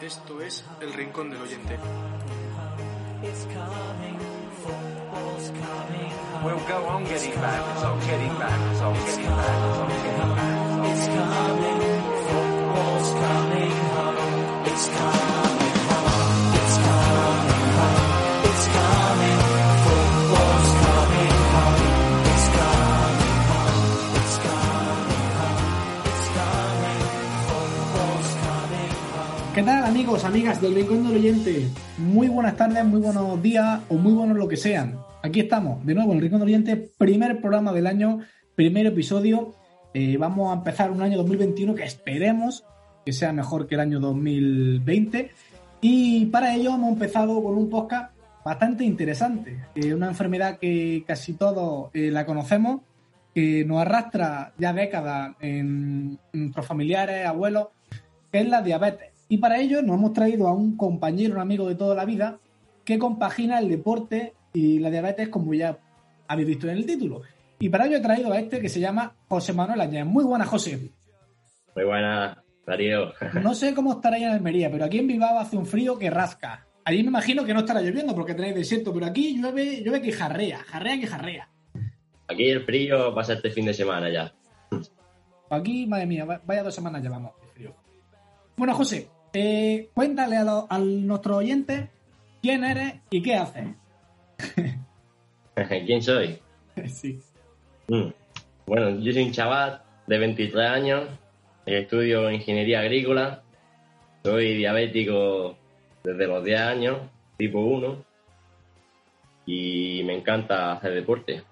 [0.00, 1.78] Esto es El Rincón del Oyente.
[6.44, 10.86] We'll go on getting back, so getting back, so getting back, so getting back.
[10.90, 11.80] It's coming,
[12.28, 14.66] football's coming home.
[14.66, 15.35] It's coming
[29.56, 31.66] ¿Qué tal amigos, amigas del Rincón del Oyente?
[31.96, 34.98] Muy buenas tardes, muy buenos días o muy buenos lo que sean.
[35.22, 38.20] Aquí estamos, de nuevo en Rincón del Oyente, primer programa del año,
[38.54, 39.54] primer episodio.
[39.94, 42.64] Eh, vamos a empezar un año 2021 que esperemos
[43.06, 45.30] que sea mejor que el año 2020.
[45.80, 48.14] Y para ello hemos empezado con un podcast
[48.44, 49.68] bastante interesante.
[49.74, 52.82] Eh, una enfermedad que casi todos eh, la conocemos,
[53.34, 57.68] que nos arrastra ya décadas en nuestros familiares, abuelos,
[58.30, 59.15] que es la diabetes.
[59.28, 62.38] Y para ello nos hemos traído a un compañero, un amigo de toda la vida,
[62.84, 65.78] que compagina el deporte y la diabetes, como ya
[66.28, 67.22] habéis visto en el título.
[67.58, 70.04] Y para ello he traído a este que se llama José Manuel Añez.
[70.06, 70.90] Muy buenas, José.
[71.74, 73.12] Muy buena, Darío.
[73.42, 76.66] No sé cómo estará en Almería, pero aquí en Bilbao hace un frío que rasca.
[76.84, 80.12] Allí me imagino que no estará lloviendo porque tenéis desierto, pero aquí llueve, llueve que
[80.12, 81.48] jarrea, jarrea que jarrea.
[82.28, 84.32] Aquí el frío pasa este fin de semana ya.
[85.50, 87.74] Aquí, madre mía, va- vaya dos semanas llevamos de frío.
[88.56, 89.08] Bueno, José,
[89.38, 91.88] eh, cuéntale a, lo- a nuestros oyentes
[92.40, 93.66] quién eres y qué haces.
[95.84, 96.38] ¿Quién soy?
[96.88, 97.20] sí.
[97.88, 98.08] Mm.
[98.66, 101.08] Bueno, yo soy un chaval de 23 años,
[101.66, 103.42] estudio ingeniería agrícola,
[104.24, 105.56] soy diabético
[106.02, 106.98] desde los 10 años,
[107.36, 108.02] tipo 1,
[109.46, 111.42] y me encanta hacer deporte.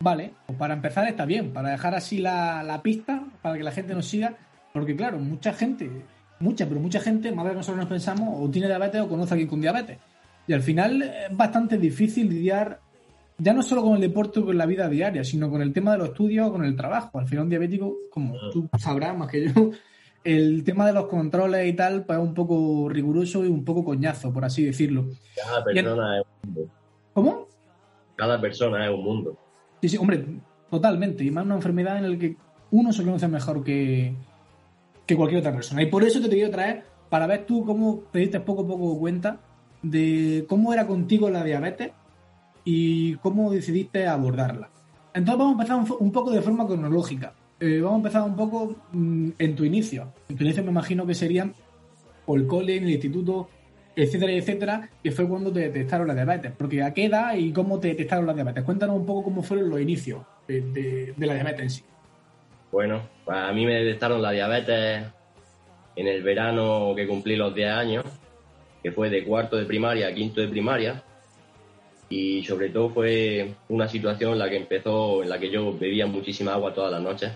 [0.00, 3.72] Vale, pues para empezar está bien, para dejar así la, la pista, para que la
[3.72, 4.34] gente nos siga,
[4.72, 5.90] porque claro, mucha gente,
[6.40, 9.08] mucha, pero mucha gente, más de lo que nosotros nos pensamos, o tiene diabetes o
[9.08, 9.98] conoce a alguien con diabetes.
[10.46, 12.80] Y al final es bastante difícil lidiar
[13.38, 15.92] ya no solo con el deporte o con la vida diaria, sino con el tema
[15.92, 17.18] de los estudios o con el trabajo.
[17.18, 19.70] Al final un diabético, como tú sabrás más que yo,
[20.24, 23.84] el tema de los controles y tal, pues es un poco riguroso y un poco
[23.84, 25.06] coñazo, por así decirlo.
[25.36, 26.70] Cada persona es un mundo.
[27.12, 27.46] ¿Cómo?
[28.16, 29.38] Cada persona es un mundo.
[29.80, 30.24] Sí, sí, hombre,
[30.68, 31.22] totalmente.
[31.22, 32.36] Y más una enfermedad en la que
[32.72, 34.16] uno se conoce mejor que,
[35.08, 35.82] que cualquier otra persona.
[35.82, 38.66] Y por eso te he querido traer para ver tú cómo te diste poco a
[38.68, 39.40] poco cuenta
[39.82, 41.92] de cómo era contigo la diabetes
[42.64, 44.68] y cómo decidiste abordarla.
[45.14, 47.32] Entonces vamos a empezar un, poco de forma cronológica.
[47.58, 50.12] Eh, vamos a empezar un poco mm, en tu inicio.
[50.28, 51.54] En tu inicio me imagino que serían
[52.26, 53.48] por el cole, el instituto,
[53.96, 56.52] etcétera, etcétera, que fue cuando te detectaron la diabetes.
[56.56, 58.62] Porque a qué edad y cómo te detectaron la diabetes.
[58.64, 61.82] Cuéntanos un poco cómo fueron los inicios de, de- de la diabetes en sí.
[62.70, 65.06] Bueno, pues a mí me detectaron la diabetes
[65.96, 68.04] en el verano que cumplí los 10 años,
[68.82, 71.02] que fue de cuarto de primaria a quinto de primaria.
[72.10, 76.06] Y sobre todo fue una situación en la que empezó, en la que yo bebía
[76.06, 77.32] muchísima agua todas las noches.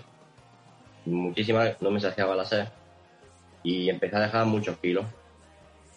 [1.05, 2.65] Muchísima, no me saciaba la sed.
[3.63, 5.05] Y empecé a dejar muchos kilos.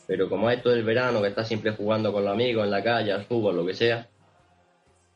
[0.07, 3.13] Pero como esto del verano, que estás siempre jugando con los amigos en la calle,
[3.13, 4.09] al fútbol, lo que sea,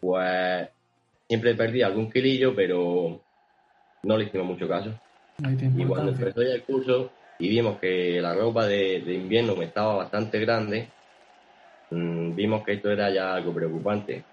[0.01, 0.69] pues
[1.29, 3.21] siempre perdí algún kilillo, pero
[4.03, 4.93] no le hicimos mucho caso.
[5.39, 9.65] Y cuando empezó ya el curso y vimos que la ropa de, de invierno me
[9.67, 10.89] estaba bastante grande,
[11.91, 14.25] mm, vimos que esto era ya algo preocupante.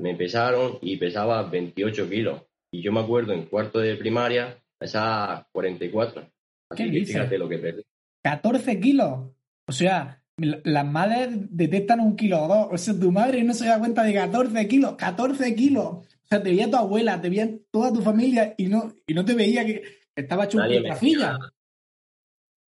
[0.00, 2.42] Me pesaron y pesaba 28 kilos.
[2.70, 6.22] Y yo me acuerdo en cuarto de primaria pesaba 44.
[6.22, 6.28] ¿Qué
[6.70, 7.14] Así que dices?
[7.16, 7.82] fíjate lo que perdí.
[8.22, 9.30] 14 kilos.
[9.66, 12.68] O sea, la- las madres detectan un kilo o dos.
[12.70, 14.94] O sea, tu madre no se da cuenta de 14 kilos.
[14.96, 16.06] 14 kilos.
[16.30, 19.24] O sea, te veía tu abuela, te veía toda tu familia y no, y no
[19.24, 19.82] te veía que,
[20.14, 21.38] estaba hecho Nadie nada.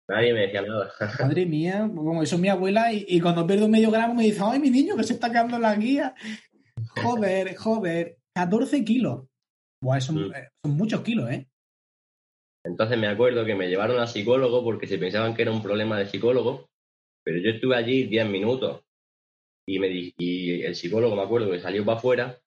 [0.08, 0.90] Nadie me decía nada.
[1.20, 4.40] Madre mía, como eso es mi abuela y, y cuando pierdo medio gramo me dice,
[4.44, 6.14] ay, mi niño, que se está quedando en la guía.
[7.02, 8.16] Joder, joder.
[8.34, 9.26] 14 kilos.
[9.82, 10.34] Buah, son, Mm.
[10.34, 11.49] eh, son muchos kilos, ¿eh?
[12.64, 15.99] Entonces me acuerdo que me llevaron al psicólogo porque se pensaban que era un problema
[15.99, 16.69] de psicólogo,
[17.25, 18.82] pero yo estuve allí 10 minutos
[19.66, 22.38] y, me di- y el psicólogo me acuerdo que salió para afuera,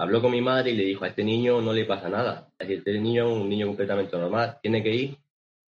[0.00, 2.50] habló con mi madre y le dijo, a este niño no le pasa nada.
[2.58, 5.18] Es decir, este niño es un niño completamente normal, tiene que ir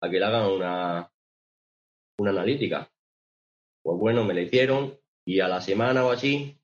[0.02, 1.10] a que le hagan una,
[2.18, 2.90] una analítica.
[3.82, 6.60] Pues bueno, me la hicieron y a la semana o así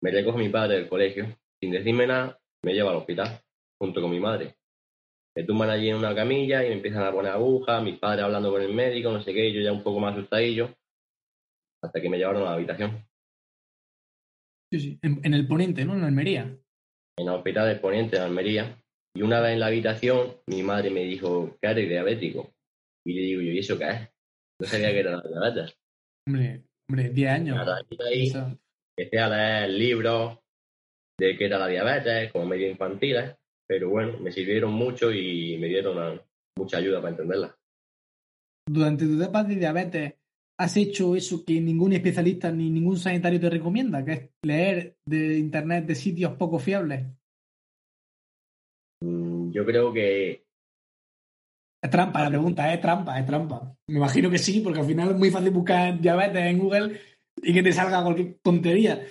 [0.00, 1.26] me recoge mi padre del colegio.
[1.60, 3.40] Sin decirme nada, me lleva al hospital
[3.80, 4.54] junto con mi madre.
[5.34, 8.52] Me tumban allí en una camilla y me empiezan a poner agujas, mis padres hablando
[8.52, 10.72] con el médico, no sé qué, y yo ya un poco más asustadillo,
[11.82, 13.04] hasta que me llevaron a la habitación.
[14.70, 14.98] Sí, sí.
[15.02, 15.94] En, en el poniente, ¿no?
[15.94, 16.61] En Almería.
[17.18, 18.78] En el hospital del Poniente de Almería.
[19.14, 22.54] Y una vez en la habitación, mi madre me dijo que eres diabético.
[23.04, 24.08] Y le digo yo, ¿y eso qué es?
[24.60, 25.76] No sabía que era la diabetes.
[26.26, 27.68] Hombre, hombre, 10 años.
[28.08, 28.32] Ahí
[28.96, 30.38] empecé a leer libros
[31.18, 33.36] de qué era la diabetes, como medio infantiles,
[33.66, 36.20] pero bueno, me sirvieron mucho y me dieron ah,
[36.56, 37.56] mucha ayuda para entenderla.
[38.68, 40.14] Durante tu etapa de diabetes,
[40.62, 44.04] ¿has hecho eso que ningún especialista ni ningún sanitario te recomienda?
[44.04, 47.04] Que es leer de internet de sitios poco fiables.
[49.00, 50.44] Yo creo que
[51.82, 53.76] Es trampa la pregunta, es trampa, es trampa.
[53.88, 57.00] Me imagino que sí, porque al final es muy fácil buscar diabetes en Google
[57.42, 59.04] y que te salga cualquier tontería.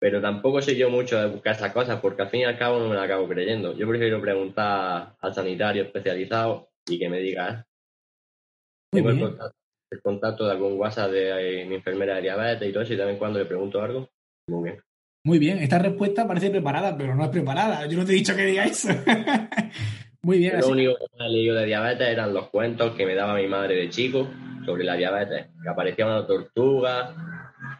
[0.00, 2.78] pero tampoco sé yo mucho de buscar esas cosas porque al fin y al cabo
[2.78, 3.76] no me la acabo creyendo.
[3.76, 7.64] Yo prefiero preguntar al sanitario especializado y que me diga, ¿eh?
[8.92, 9.56] Muy Tengo el contacto,
[9.90, 12.98] el contacto de algún WhatsApp de eh, mi enfermera de diabetes y todo eso y
[12.98, 14.08] también cuando le pregunto algo,
[14.48, 14.82] muy bien.
[15.24, 17.86] Muy bien, esta respuesta parece preparada, pero no es preparada.
[17.86, 18.88] Yo no te he dicho que diga eso.
[20.22, 20.70] Muy bien, Lo así.
[20.72, 23.76] único que me he leído de diabetes eran los cuentos que me daba mi madre
[23.76, 24.28] de chico
[24.64, 27.14] sobre la diabetes, que aparecía una tortuga,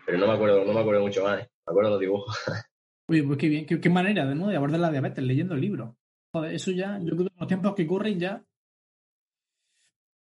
[0.04, 1.49] pero no me acuerdo, no me acuerdo mucho más, ¿eh?
[1.66, 2.37] me acuerdo los dibujos.
[3.08, 4.49] Oye, pues qué bien, qué, qué manera de, ¿no?
[4.49, 5.96] de abordar la diabetes leyendo el libro.
[6.34, 8.44] Joder, eso ya, yo creo que los tiempos que corren ya.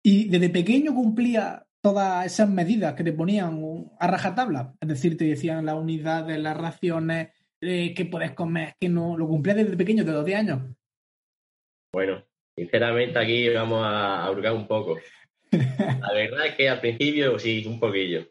[0.03, 4.73] Y desde pequeño cumplía todas esas medidas que te ponían a rajatabla.
[4.79, 7.29] Es decir, te decían las unidades, las raciones,
[7.61, 9.17] eh, qué puedes comer, qué no.
[9.17, 10.61] Lo cumplías desde pequeño, de los 10 años.
[11.93, 12.23] Bueno,
[12.55, 14.97] sinceramente aquí vamos a a hurgar un poco.
[15.51, 18.27] La verdad es que al principio sí, un poquillo,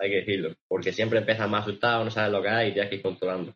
[0.00, 2.90] hay que decirlo, porque siempre empiezas más asustado, no sabes lo que hay y tienes
[2.90, 3.54] que ir controlando.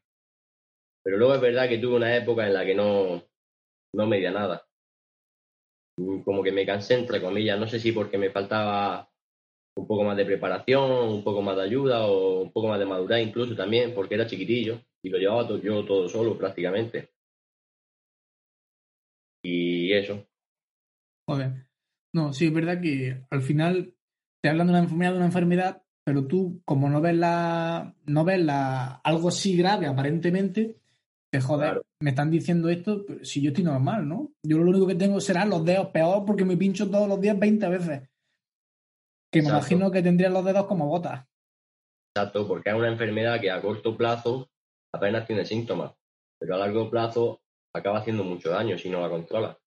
[1.02, 3.25] Pero luego es verdad que tuve una época en la que no,
[3.94, 4.64] no medía nada.
[5.99, 9.12] Mm, Como que me cansé, entre comillas, no sé si porque me faltaba
[9.74, 12.84] un poco más de preparación, un poco más de ayuda o un poco más de
[12.86, 17.10] madurez incluso también, porque era chiquitillo y lo llevaba to- yo todo solo prácticamente.
[19.44, 20.24] Y eso,
[21.28, 21.66] Joder.
[22.14, 23.94] No, sí, es verdad que al final
[24.42, 28.25] te hablan de una enfermedad, de una enfermedad, pero tú, como no ves la, no
[28.25, 30.76] ves la, algo así grave aparentemente,
[31.30, 31.82] te joder, Claro.
[32.02, 34.32] me están diciendo esto, pero si yo estoy normal, ¿no?
[34.42, 37.38] Yo lo único que tengo serán los dedos peor porque me pincho todos los días
[37.38, 38.02] 20 veces.
[39.32, 39.58] Que me Exacto.
[39.75, 41.26] imagino que tendría los dedos como botas.
[42.14, 44.50] Exacto, porque es una enfermedad que a corto plazo
[44.94, 45.93] apenas tiene síntomas,
[46.38, 47.40] pero a largo plazo
[47.75, 49.58] acaba haciendo mucho daño si no la controla.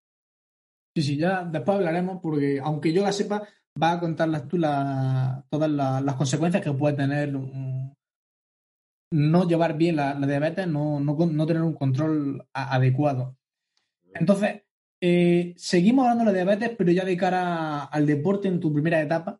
[0.95, 3.47] Sí, sí, ya después hablaremos porque aunque yo la sepa,
[3.77, 7.33] vas a contarlas tú la- todas la- las consecuencias que puede tener
[9.11, 13.35] no llevar bien la, la diabetes, no, no, no tener un control a- adecuado.
[14.13, 14.63] Entonces,
[15.01, 19.01] eh, seguimos hablando de la diabetes, pero ya de cara al deporte en tu primera
[19.01, 19.39] etapa.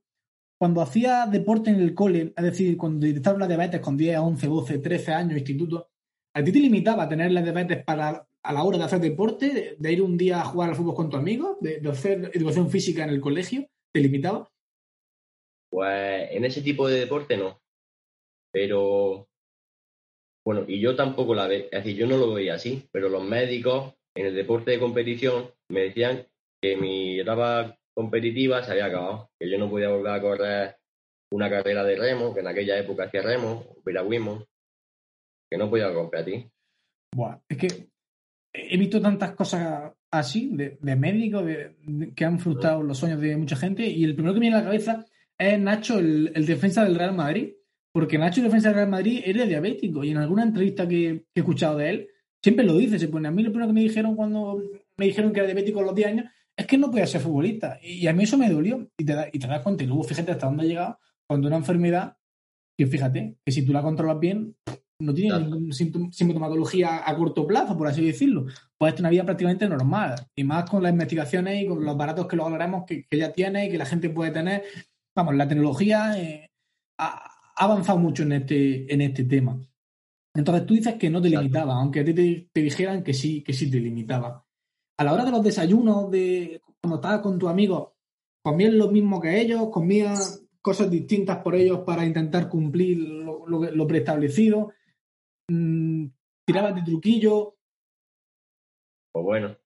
[0.57, 4.47] Cuando hacías deporte en el cole, es decir, cuando detectaron la diabetes con 10, 11,
[4.47, 5.89] 12, 13 años, instituto,
[6.33, 9.75] ¿a ti te limitaba a tener la diabetes para a la hora de hacer deporte,
[9.77, 13.03] de, ir un día a jugar al fútbol con tu amigo, de, hacer educación física
[13.03, 13.67] en el colegio?
[13.91, 14.51] ¿Te limitaba?
[15.71, 17.59] Pues en ese tipo de deporte no.
[18.53, 19.27] Pero
[20.45, 23.23] bueno, y yo tampoco la ve, es decir, yo no lo veía así, pero los
[23.23, 26.27] médicos en el deporte de competición me decían
[26.61, 30.75] que mi etapa competitiva se había acabado, que yo no podía volver a correr
[31.31, 34.45] una carrera de remo, que en aquella época hacía remo, piragüismo,
[35.49, 36.49] que no podía competir.
[37.15, 37.67] Buah, es que
[38.53, 41.75] he visto tantas cosas así, de, de médicos, de-
[42.15, 44.59] que han frustrado los sueños de mucha gente, y el primero que me viene a
[44.59, 45.05] la cabeza
[45.37, 47.53] es Nacho, el, el defensa del Real Madrid.
[47.93, 51.39] Porque Nacho, el defensa del Real Madrid, era diabético, y en alguna entrevista que, que
[51.39, 52.09] he escuchado de él,
[52.43, 54.61] siempre lo dice, se pone, a mí lo primero que me dijeron cuando
[54.97, 56.25] me dijeron que era diabético a los 10 años,
[56.57, 57.79] es que no podía ser futbolista.
[57.81, 60.03] Y a mí eso me dolió, y te, da- y te das cuenta, y luego
[60.03, 62.17] fíjate hasta dónde ha llegado, cuando una enfermedad,
[62.77, 64.55] que fíjate, que si tú la controlas bien,
[65.01, 65.45] no tiene Claro.
[65.45, 68.45] ninguna sintom- sintomatología a corto plazo, por así decirlo.
[68.77, 70.15] Puedes tener una vida prácticamente normal.
[70.35, 73.33] Y más con las investigaciones y con los aparatos que luego hablaremos que, que ya
[73.33, 74.63] tiene y que la gente puede tener.
[75.15, 76.49] Vamos, la tecnología eh,
[76.99, 79.59] ha, avanzado mucho en este, en este tema.
[80.33, 83.41] Entonces tú dices que no te limitaba, aunque a ti te, te dijeran que sí,
[83.41, 84.44] que sí te limitaba.
[84.97, 87.89] A la hora de los desayunos, de cuando estabas con tus amigos,
[88.43, 89.69] ¿comías lo mismo que ellos?
[89.71, 94.71] ¿Comías cosas distintas por ellos para intentar cumplir lo, lo- lo preestablecido?
[95.49, 96.07] Mm,
[96.47, 97.55] ¿Tirabas de truquillo?
[99.13, 99.57] Pues bueno,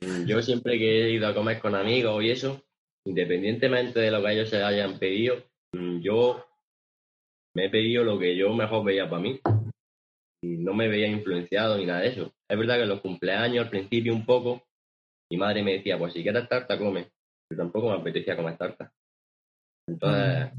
[0.00, 2.62] mm, yo siempre que he ido a comer con amigos y eso,
[3.06, 5.36] independientemente de lo que ellos se hayan pedido,
[5.72, 6.44] mm, yo
[7.54, 9.40] me he pedido lo que yo mejor veía para mí.
[10.40, 12.32] Y no me veía influenciado ni nada de eso.
[12.48, 14.62] Es verdad que los cumpleaños al principio un poco,
[15.30, 17.10] mi madre me decía, pues si quieres tarta, come.
[17.48, 18.92] Pero tampoco me apetecía comer tarta.
[19.88, 20.52] Entonces,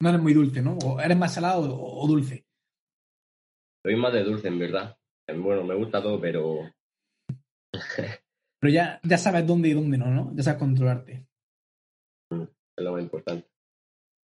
[0.00, 0.76] No eres muy dulce, ¿no?
[0.78, 2.44] O eres más salado o, o dulce.
[3.84, 4.96] soy más de dulce, en verdad.
[5.36, 6.70] Bueno, me gusta todo, pero
[8.60, 10.32] Pero ya, ya sabes dónde y dónde no, ¿no?
[10.34, 11.26] Ya sabes controlarte.
[12.30, 13.46] es lo más importante.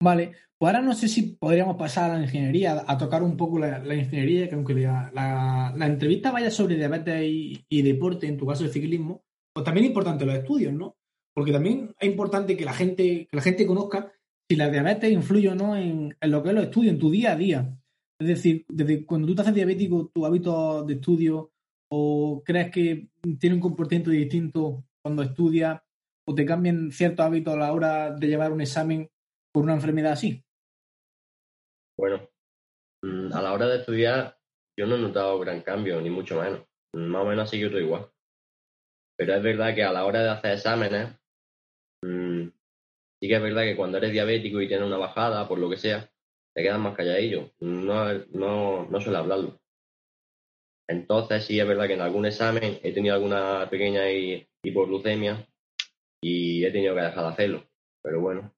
[0.03, 3.59] Vale, pues ahora no sé si podríamos pasar a la ingeniería, a tocar un poco
[3.59, 8.71] la, ingeniería, que aunque la, entrevista vaya sobre diabetes y, deporte, en tu caso el
[8.71, 10.97] ciclismo, pues también es importante los estudios, ¿no?
[11.35, 14.13] Porque también es importante que la gente, que la gente conozca
[14.49, 17.11] si la diabetes influye o no en, en lo que es los estudios, en tu
[17.11, 17.79] día a día.
[18.19, 21.53] Es decir, desde cuando tú te haces diabético, tu hábito de estudio,
[21.91, 25.81] o crees que tiene un comportamiento distinto cuando estudias,
[26.27, 29.09] o te cambian ciertos hábitos a la hora de llevar un examen
[29.53, 30.45] por una enfermedad así.
[31.99, 32.29] Bueno,
[33.03, 34.39] mm, a la hora de estudiar,
[34.79, 36.67] yo no he notado gran cambio, ni mucho menos.
[36.95, 38.11] Más o menos ha seguido todo igual.
[39.17, 41.15] Pero es verdad que a la hora de hacer exámenes,
[42.03, 42.45] mm,
[43.21, 45.77] sí que es verdad que cuando eres diabético y tienes una bajada, por lo que
[45.77, 46.11] sea,
[46.55, 47.53] te quedas más calladillo.
[47.61, 49.61] No, no, no suele hablarlo.
[50.89, 55.47] Entonces sí es verdad que en algún examen he tenido alguna pequeña hi- hipoglucemia
[56.21, 57.65] y he tenido que dejar de hacerlo.
[58.03, 58.53] Pero bueno,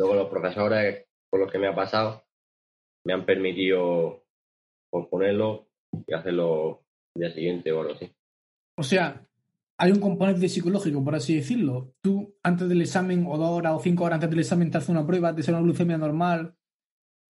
[0.00, 2.24] luego los profesores por los que me ha pasado
[3.04, 4.24] me han permitido
[4.90, 5.68] posponerlo
[6.06, 8.10] y hacerlo el día siguiente o algo así.
[8.78, 9.26] O sea,
[9.78, 11.92] hay un componente psicológico, por así decirlo.
[12.02, 14.88] Tú, antes del examen, o dos horas o cinco horas antes del examen, te haces
[14.88, 16.54] una prueba de ser una glucemia normal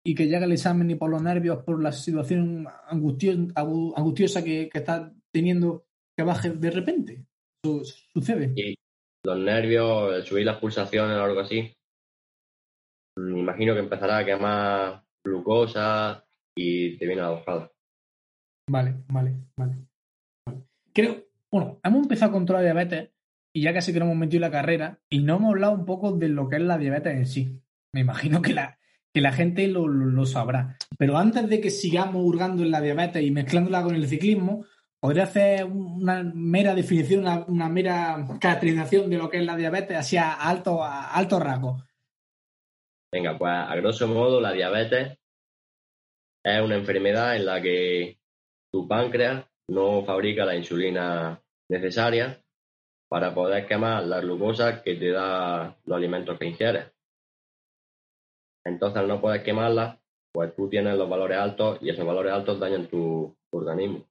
[0.05, 4.79] y que llega el examen y por los nervios, por la situación angustiosa que, que
[4.79, 7.25] estás teniendo, que baje de repente.
[7.65, 7.83] Eso
[8.13, 8.53] sucede.
[8.57, 8.75] Y
[9.25, 11.73] los nervios, subir las pulsaciones o algo así,
[13.19, 17.73] me imagino que empezará a quemar glucosa y te viene la bajada.
[18.71, 19.77] Vale, vale, vale.
[20.47, 20.63] vale.
[20.93, 23.11] Creo, bueno, hemos empezado con toda la diabetes
[23.55, 26.13] y ya casi que nos hemos metido la carrera y no hemos hablado un poco
[26.13, 27.63] de lo que es la diabetes en sí.
[27.93, 28.79] Me imagino que la,
[29.15, 30.77] que la gente lo, lo- sabrá.
[30.99, 34.65] Pero antes de que sigamos hurgando en la diabetes y mezclándola con el ciclismo,
[35.01, 40.17] podría hacer una mera definición, una, mera caracterización de lo que es la diabetes así
[40.19, 41.83] a alto, a alto rasgo.
[43.13, 45.19] Venga, pues a grosso modo la diabetes
[46.45, 48.19] es una enfermedad en la que
[48.71, 52.43] tu páncreas no fabrica la insulina necesaria
[53.09, 56.93] para poder quemar la glucosa que te da los alimentos que ingieres.
[58.65, 59.99] Entonces, no poder quemarla,
[60.33, 64.07] pues tú tienes los valores altos y esos valores altos dañan tu, tu organismo.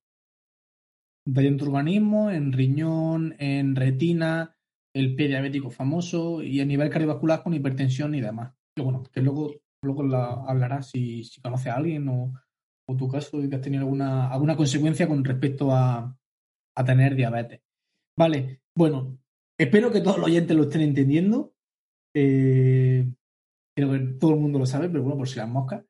[1.25, 4.55] Daño en tu organismo, en riñón, en retina,
[4.93, 8.56] el pie diabético famoso y a nivel cardiovascular con hipertensión y demás.
[8.77, 12.31] Que bueno, que luego, luego la hablarás si, si conoces a alguien o,
[12.86, 16.15] o tu caso y que has tenido alguna, alguna consecuencia con respecto a,
[16.75, 17.62] a tener diabetes.
[18.15, 19.17] Vale, bueno,
[19.57, 21.55] espero que todos los oyentes lo estén entendiendo.
[22.15, 23.12] Eh,
[23.75, 25.84] creo que todo el mundo lo sabe, pero bueno, por si las moscas.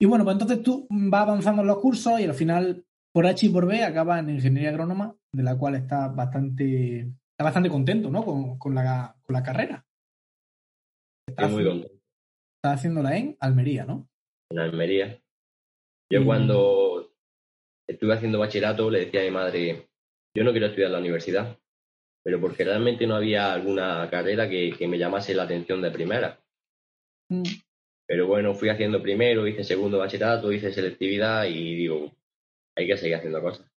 [0.00, 3.44] Y bueno, pues entonces tú vas avanzando en los cursos y al final, por H
[3.44, 8.10] y por B, acabas en ingeniería agrónoma, de la cual estás bastante, estás bastante contento,
[8.10, 8.24] ¿no?
[8.24, 9.84] Con, con la, con la carrera.
[11.28, 11.97] Estás, muy contento.
[12.58, 14.08] Estás haciéndola en Almería, ¿no?
[14.50, 15.20] en Almería.
[16.10, 16.24] Yo Mm.
[16.24, 17.12] cuando
[17.86, 19.88] estuve haciendo bachillerato le decía a mi madre,
[20.34, 21.58] yo no quiero estudiar en la universidad,
[22.24, 26.40] pero porque realmente no había alguna carrera que, que me llamase la atención de primera.
[27.30, 27.42] Mm.
[28.06, 32.10] Pero bueno, fui haciendo primero, hice segundo bachillerato, hice selectividad y digo,
[32.74, 33.70] hay que seguir haciendo cosas.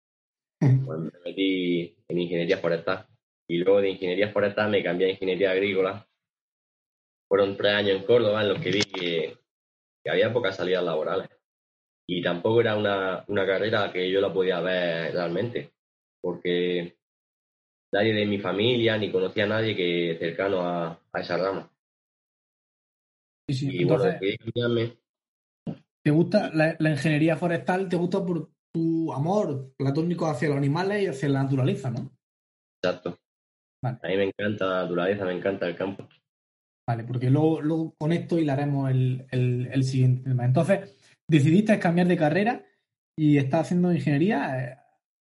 [0.87, 3.07] Pues me metí en ingeniería forestal
[3.49, 6.08] y luego de ingeniería forestal me cambié a ingeniería agrícola.
[7.29, 9.39] Fueron tres años en Córdoba en los que vi que,
[10.03, 11.29] que había pocas salidas laborales.
[12.09, 15.75] Y tampoco era una, una carrera que yo la podía ver realmente,
[16.23, 16.97] porque
[17.93, 21.71] nadie de mi familia ni conocía a nadie que cercano a, a esa rama.
[23.49, 23.69] Sí, sí.
[23.73, 24.99] Y bueno, Entonces.
[26.03, 27.89] ¿te gusta la, la ingeniería forestal?
[27.89, 32.11] ¿Te gusta por tu amor platónico hacia los animales y hacia la naturaleza, no?
[32.83, 33.19] Exacto.
[33.83, 33.99] Vale.
[34.03, 36.09] A mí me encanta la naturaleza, me encanta el campo.
[36.89, 40.47] Vale, porque luego, luego con esto hilaremos el, el, el siguiente tema.
[40.47, 40.97] Entonces,
[41.29, 42.65] decidiste cambiar de carrera
[43.15, 44.77] y estás haciendo ingeniería eh,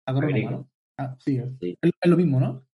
[0.09, 0.51] agrónoma.
[0.51, 0.71] ¿no?
[0.99, 1.77] Ah, sí, es, Sí.
[1.83, 2.67] es lo mismo, ¿no?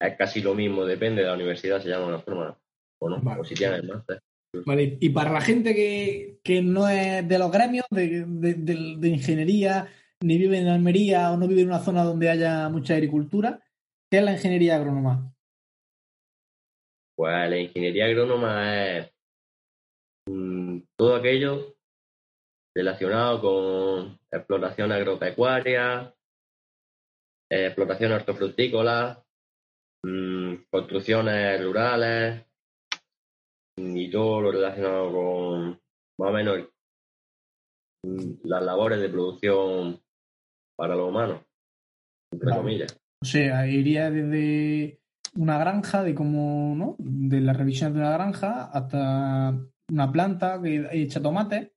[0.00, 2.58] Es casi lo mismo, depende de la universidad, se llama una forma.
[3.02, 3.40] O no, Vale.
[3.42, 4.18] o si tienes máster.
[4.64, 8.96] Vale, y para la gente que, que no es de los gremios de, de- de-
[8.98, 9.88] de ingeniería,
[10.22, 13.60] ni vive en Almería o no vive en una zona donde haya mucha agricultura,
[14.10, 15.34] ¿qué es la ingeniería agrónoma?
[17.18, 19.12] Pues la ingeniería agrónoma es
[20.30, 21.74] mm, todo aquello
[22.72, 26.14] relacionado con explotación agropecuaria,
[27.50, 29.20] eh, explotación hortofrutícola,
[30.04, 32.46] mm, construcciones rurales
[33.80, 35.70] mm, y todo lo relacionado con
[36.20, 36.68] más o menos
[38.44, 40.00] las labores de producción
[40.76, 41.42] para los humanos,
[42.32, 42.96] entre comillas.
[43.20, 45.00] O sea, iría desde
[45.38, 46.96] una granja, de cómo, ¿no?
[46.98, 49.56] De la revisión de una granja hasta
[49.90, 51.74] una planta que echa tomate.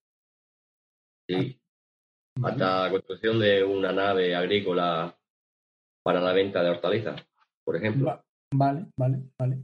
[1.30, 1.60] Sí.
[2.44, 5.16] Hasta la construcción de una nave agrícola
[6.04, 7.22] para la venta de hortalizas,
[7.64, 8.08] por ejemplo.
[8.08, 9.64] Va- Vale, vale, vale.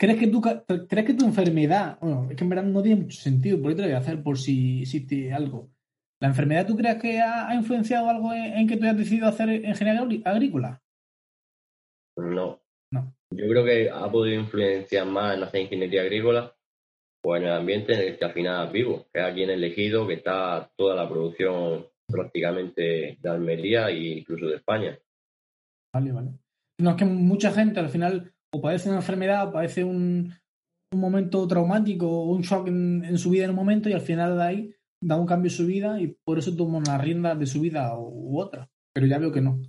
[0.00, 3.20] ¿Crees que, tu, ¿Crees que tu enfermedad, bueno, es que en verdad no tiene mucho
[3.20, 5.70] sentido, por ahí te lo voy a hacer por si existe algo.
[6.22, 9.28] ¿La enfermedad tú crees que ha, ha influenciado algo en, en que tú hayas decidido
[9.28, 10.82] hacer ingeniería agrí- agrícola?
[12.16, 12.60] No.
[13.36, 16.54] Yo creo que ha podido influenciar más en hacer ingeniería agrícola
[17.24, 19.64] o en el ambiente en el que al final vivo, que es aquí en el
[19.64, 24.98] Ejido, que está toda la producción prácticamente de Almería e incluso de España.
[25.92, 26.30] Vale, vale.
[26.78, 30.32] No, es que mucha gente al final o padece una enfermedad o padece un,
[30.92, 34.36] un momento traumático o un shock en, su vida en un momento y al final
[34.36, 37.46] de ahí da un cambio en su vida y por eso toma las riendas de
[37.46, 38.70] su vida u, otra.
[38.92, 39.60] Pero ya veo que no,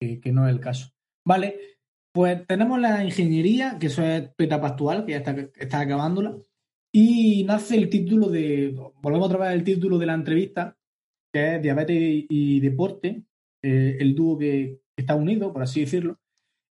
[0.00, 0.90] que no es el caso.
[1.26, 1.77] Vale,
[2.18, 6.36] pues tenemos la ingeniería, que eso es tu etapa actual, que ya está, está acabándola,
[6.92, 10.76] y nace el título de, volvemos otra vez al título de la entrevista,
[11.32, 13.22] que es diabetes y, deporte,
[13.62, 16.18] eh, el dúo que, está unido, por así decirlo.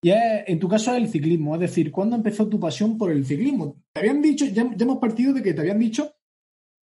[0.04, 3.10] Y es, en tu caso es el ciclismo, es decir, ¿cuándo empezó tu pasión por
[3.10, 3.82] el ciclismo?
[3.94, 6.14] Te habían dicho, ya, hemos partido de que te habían dicho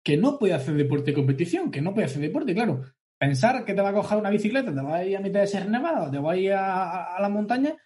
[0.02, 2.84] que no puedes hacer deporte de competición, que no puedes hacer deporte, claro.
[3.18, 5.46] Pensar que te va a coger una bicicleta, te vas a ir a mitad de
[5.46, 7.76] Sierra Nevada, te vas a ir a, a, a la montaña,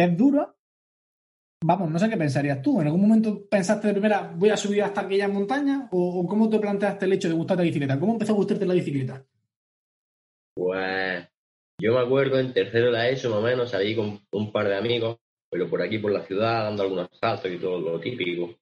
[0.00, 0.56] que es duro.
[1.62, 2.80] Vamos, no sé qué pensarías tú.
[2.80, 5.88] ¿En algún momento pensaste de primera, voy a subir hasta aquella montaña?
[5.92, 8.00] ¿O, o cómo te planteaste el hecho de gustarte la bicicleta?
[8.00, 9.22] ¿Cómo empezó a gustarte la bicicleta?
[10.54, 11.28] Pues
[11.78, 14.68] yo me acuerdo en tercero de la ESO más o menos salí con un par
[14.68, 15.18] de amigos,
[15.50, 18.54] pero por aquí por la ciudad dando algunos saltos y todo lo típico.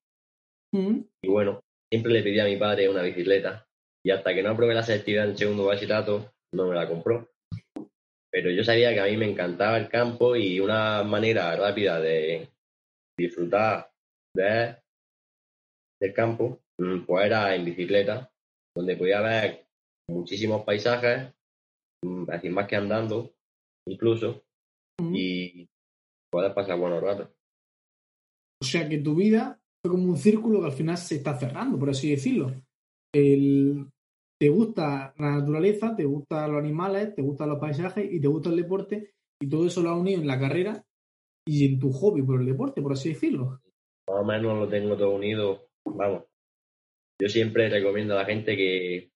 [0.72, 1.02] Mm.
[1.22, 3.64] Y bueno, siempre le pedí a mi padre una bicicleta
[4.04, 7.28] y hasta que no aprobé la selectividad en segundo bachillerato no me la compró.
[8.30, 12.48] Pero yo sabía que a mí me encantaba el campo y una manera rápida de
[13.18, 13.90] disfrutar
[14.36, 14.76] de,
[16.00, 18.30] del campo mm, pues era en bicicleta,
[18.76, 19.66] donde podía ver
[20.10, 21.32] muchísimos paisajes,
[22.04, 23.34] mm, así más que andando
[23.88, 24.44] incluso,
[25.00, 25.14] Mm.
[25.14, 25.68] y
[26.30, 27.28] poder pasar buenos ratos.
[28.60, 31.78] O sea que tu vida fue como un círculo que al final se está cerrando,
[31.78, 32.52] por así decirlo.
[33.14, 33.86] El-
[34.38, 38.50] te gusta la naturaleza, te gustan los animales, te gustan los paisajes y te gusta
[38.50, 40.84] el deporte, y todo eso lo has unido en la carrera
[41.46, 43.60] y en tu hobby por el deporte, por así decirlo.
[44.08, 45.68] más o menos lo tengo todo unido.
[45.84, 46.24] Vamos,
[47.20, 49.10] yo siempre recomiendo a la gente que,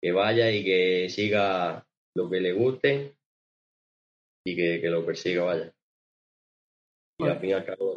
[0.00, 3.16] que vaya y que siga lo que le guste
[4.46, 5.72] y que, que lo persiga, vaya.
[7.18, 7.34] Y Vale.
[7.34, 7.94] al fin y al cabo.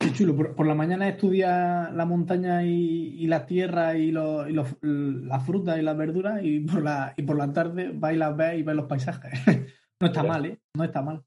[0.00, 0.36] Qué chulo.
[0.36, 4.76] Por, por la mañana estudia la montaña y, y la tierra y, los, y los-
[4.82, 8.36] las frutas y las verduras y por la, y por la tarde va y las
[8.36, 9.32] ves y ves los paisajes.
[10.00, 10.60] no está mal, ¿eh?
[10.76, 11.24] No está mal.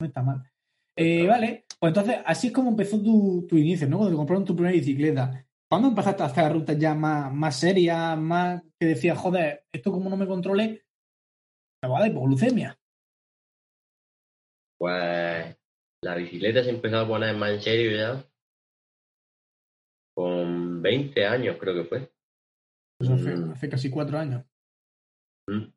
[0.00, 0.42] No está mal.
[0.96, 3.98] Eh, vale, pues entonces así es como empezó tu, tu inicio, ¿no?
[3.98, 5.46] Cuando te compraron tu primera bicicleta.
[5.70, 10.10] ¿Cuándo empezaste a hacer rutas ya más, más serias, más que decías, joder, esto como
[10.10, 10.82] no me controle,
[11.82, 12.76] me va a dar hipoglucemia?
[14.76, 15.56] Pues
[16.02, 18.24] la bicicleta se empezó a poner más en serio ya.
[20.16, 22.12] Con 20 años creo que fue.
[23.00, 23.50] Eso hace, Mm.
[23.52, 24.44] hace casi cuatro años.
[25.48, 25.72] Mm.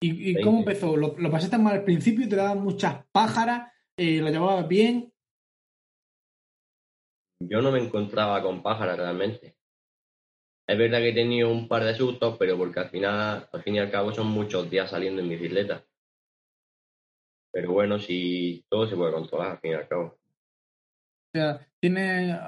[0.00, 0.42] ¿Y, y 20.
[0.42, 0.96] cómo empezó?
[0.96, 2.28] ¿Lo, lo pasaste mal al principio?
[2.28, 3.72] ¿Te daban muchas pájaras?
[3.98, 5.12] Eh, ¿Lo llevabas bien?
[7.40, 9.56] Yo no me encontraba con pájaras realmente.
[10.68, 13.76] Es verdad que he tenido un par de sustos, pero porque al final, al fin
[13.76, 15.84] y al cabo, son muchos días saliendo en bicicleta.
[17.52, 20.04] Pero bueno, si todo se puede controlar, al fin y al cabo.
[20.04, 22.38] O sea, tiene,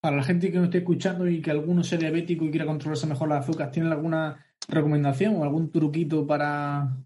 [0.00, 3.06] para la gente que nos esté escuchando y que alguno sea diabético y quiera controlarse
[3.06, 6.96] mejor las azúcar, ¿tiene alguna recomendación o algún truquito para,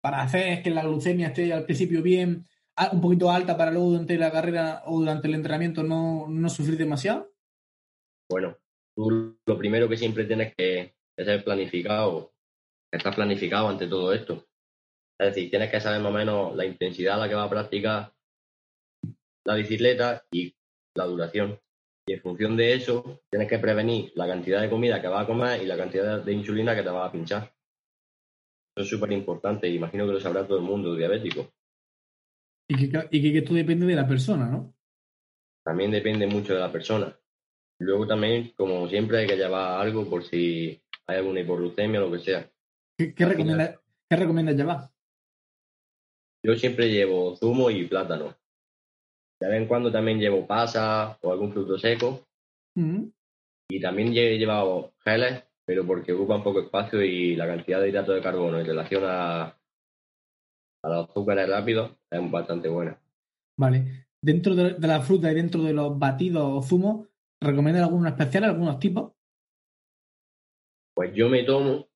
[0.00, 2.46] para hacer que la glucemia esté al principio bien,
[2.92, 6.76] un poquito alta para luego durante la carrera o durante el entrenamiento no, no sufrir
[6.76, 7.32] demasiado?
[8.30, 8.56] Bueno,
[8.94, 12.32] tú lo primero que siempre tienes que es ser planificado,
[12.92, 14.47] estar planificado ante todo esto.
[15.20, 17.50] Es decir, tienes que saber más o menos la intensidad a la que va a
[17.50, 18.12] practicar
[19.44, 20.54] la bicicleta y
[20.94, 21.58] la duración.
[22.06, 25.26] Y en función de eso, tienes que prevenir la cantidad de comida que vas a
[25.26, 27.52] comer y la cantidad de insulina que te vas a pinchar.
[28.76, 29.68] Eso es súper importante.
[29.68, 31.52] Imagino que lo sabrá todo el mundo diabético.
[32.70, 34.74] Y que, y que esto depende de la persona, ¿no?
[35.64, 37.18] También depende mucho de la persona.
[37.80, 42.12] Luego también, como siempre, hay que llevar algo por si hay alguna hipoglucemia o lo
[42.12, 42.50] que sea.
[42.96, 43.78] ¿Qué, recomiendas,
[44.08, 44.90] ¿Qué recomiendas llevar?
[46.48, 48.34] Yo siempre llevo zumo y plátano.
[49.38, 52.26] De vez en cuando también llevo pasa o algún fruto seco.
[52.74, 53.02] Mm.
[53.70, 58.14] Y también he llevado geles, pero porque ocupan poco espacio y la cantidad de hidratos
[58.14, 62.98] de carbono en relación a, a los azúcares rápidos es bastante buena.
[63.58, 64.06] Vale.
[64.18, 67.08] Dentro de, de la fruta y dentro de los batidos o zumos,
[67.42, 69.12] ¿recomiendas alguno especial, algunos tipos?
[70.94, 71.86] Pues yo me tomo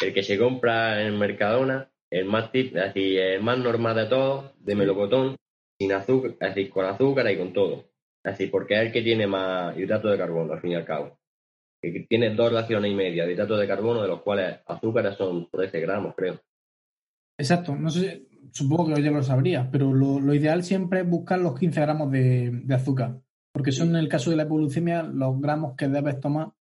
[0.00, 4.06] el que se compra en Mercadona, el más tip, es decir, el más normal de
[4.06, 5.36] todos, de melocotón,
[5.78, 7.84] sin azúcar, es decir, con azúcar y con todo.
[8.24, 10.84] Es decir, porque es el que tiene más hidratos de carbono, al fin y al
[10.84, 11.18] cabo.
[11.80, 15.48] Que tiene dos raciones y media de hidratos de carbono, de los cuales azúcares son
[15.50, 16.40] 13 gramos, creo.
[17.38, 17.76] Exacto.
[17.76, 21.58] No sé, supongo que ya lo sabrías, pero lo, lo ideal siempre es buscar los
[21.58, 23.20] 15 gramos de, de azúcar.
[23.52, 26.52] Porque son, en el caso de la hipoglucemia, los gramos que debes tomar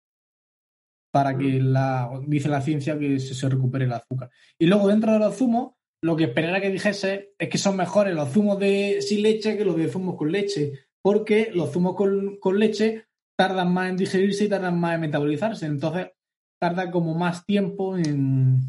[1.12, 4.30] para que la, dice la ciencia que se, se recupere el azúcar.
[4.60, 8.14] Y luego dentro de los zumos, lo que esperaría que dijese es que son mejores
[8.14, 12.38] los zumos de sin leche que los de zumos con leche, porque los zumos con,
[12.38, 16.12] con leche tardan más en digerirse y tardan más en metabolizarse, entonces
[16.60, 18.60] tarda como más tiempo en,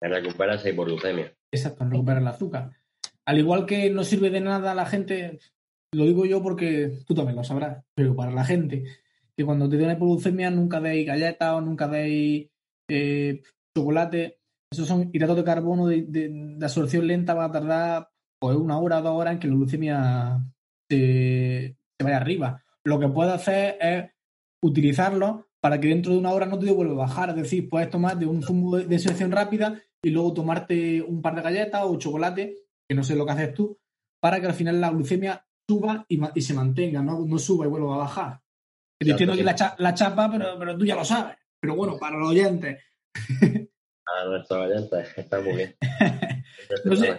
[0.00, 1.34] En recuperar esa hipoglucemia.
[1.50, 2.70] Exacto, en recuperar el azúcar.
[3.24, 5.38] Al igual que no sirve de nada a la gente,
[5.92, 8.84] lo digo yo porque tú también lo sabrás, pero para la gente,
[9.40, 12.50] que cuando te una hipoglucemia nunca deis galletas o nunca deis
[12.90, 13.40] eh,
[13.74, 14.38] chocolate,
[14.70, 19.18] esos son hidratos de carbono de, absorción lenta, va a tardar pues, una hora dos
[19.18, 20.44] horas en que la glucemia
[20.90, 22.62] se, se vaya arriba.
[22.84, 24.10] Lo que puedes hacer es
[24.62, 27.30] utilizarlo para que dentro de una hora no te vuelva a bajar.
[27.30, 31.22] Es decir, puedes tomar de un zumo de, de selección rápida y luego tomarte un
[31.22, 33.78] par de galletas o chocolate, que no sé lo que haces tú,
[34.20, 37.98] para que al final la glucemia suba y, se mantenga, no suba y vuelva a
[37.98, 38.42] bajar.
[39.02, 41.36] Ya, entiendo aquí la, cha- la chapa, pero, pero tú ya lo sabes.
[41.60, 42.82] Pero bueno, para los oyentes,
[44.06, 45.76] A nuestra oyentes está muy bien.
[46.84, 47.10] No sé.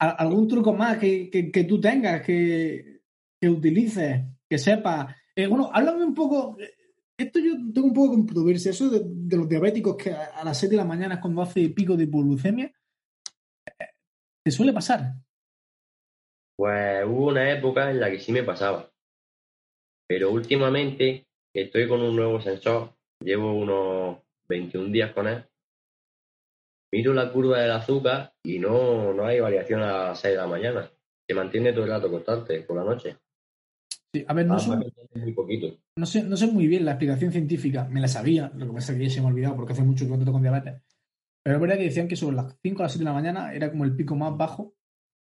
[0.00, 3.00] ¿al- ¿algún truco más que, que- que tú tengas, que,
[3.40, 5.14] que utilices, que sepas?
[5.36, 6.56] Eh, bueno, háblame un poco.
[6.60, 6.74] eh,
[7.16, 10.44] Esto yo tengo un poco de controversia, eso de, de los diabéticos que a, a
[10.44, 12.66] las 7 de la mañana es cuando hace pico de hipoglucemia.
[12.66, 13.84] eh,
[14.44, 15.14] ¿Te suele pasar?
[16.56, 18.90] Pues hubo una época en la que sí me pasaba.
[20.08, 24.18] Pero últimamente, estoy con un nuevo sensor, llevo unos
[24.48, 25.44] 21 días con él,
[26.92, 30.46] miro la curva del azúcar y no, no hay variación a las 6 de la
[30.46, 30.90] mañana.
[31.28, 33.18] Se mantiene todo el rato constante por la noche.
[34.14, 35.76] Sí, a ver, no, Ah, soy- muy poquito.
[35.98, 38.92] no sé, no sé muy bien la explicación científica, me la sabía, lo que pasa
[38.92, 40.80] es que ya se me ha olvidado porque hace mucho que no trato con diabetes.
[41.44, 43.52] Pero es verdad que decían que sobre las 5 o las 7 de la mañana
[43.54, 44.74] era como el pico más bajo.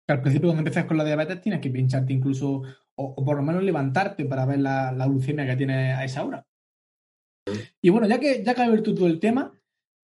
[0.08, 2.64] Que al principio, cuando empiezas con la diabetes, tienes que pincharte incluso,
[3.02, 6.24] o, o por lo menos levantarte para ver la, la glucemia que tienes a esa
[6.24, 6.46] hora.
[7.82, 9.52] Y bueno, ya que, ya que has abierto todo el tema,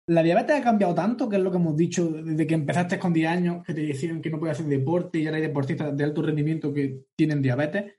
[0.07, 3.13] la diabetes ha cambiado tanto, que es lo que hemos dicho desde que empezaste con
[3.13, 6.03] 10 años, que te decían que no puedes hacer deporte y ahora hay deportistas de
[6.03, 7.93] alto rendimiento que tienen diabetes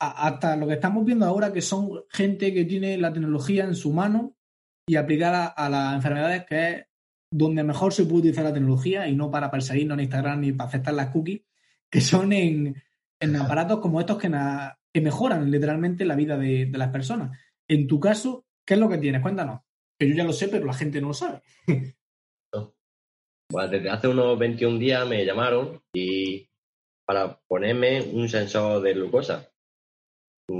[0.00, 3.76] a- hasta lo que estamos viendo ahora, que son gente que tiene la tecnología en
[3.76, 4.34] su mano
[4.86, 6.84] y aplicada a las enfermedades, que es
[7.32, 10.68] donde mejor se puede utilizar la tecnología y no para perseguirnos en Instagram ni para
[10.68, 11.42] aceptar las cookies,
[11.90, 12.74] que son en,
[13.20, 17.38] en aparatos como estos que, na- que mejoran literalmente la vida de, de las personas.
[17.68, 19.22] En tu caso, ¿qué es lo que tienes?
[19.22, 19.60] Cuéntanos.
[19.98, 21.42] Que yo ya lo sé, pero la gente no lo sabe.
[23.48, 26.48] Pues desde hace unos 21 días me llamaron y
[27.06, 29.50] para ponerme un sensor de glucosa.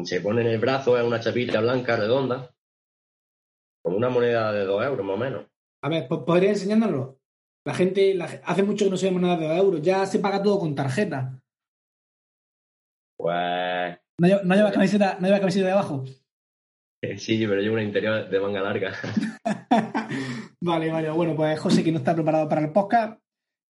[0.04, 2.54] Se pone en el brazo, es una chapita blanca redonda,
[3.82, 5.46] como una moneda de 2 euros más o menos.
[5.82, 7.18] A ver, ¿po- ¿podría enseñárnoslo?
[7.66, 10.42] La gente, la hace mucho que no se ve nada de euros, ya se paga
[10.42, 11.40] todo con tarjeta.
[13.24, 16.04] Pues No lleva, no lleva camiseta, no lleva camiseta de abajo.
[17.16, 18.92] sí, pero llevo una interior de manga larga.
[20.60, 21.08] vale, vale.
[21.08, 23.18] Bueno, pues José, que no está preparado para el podcast.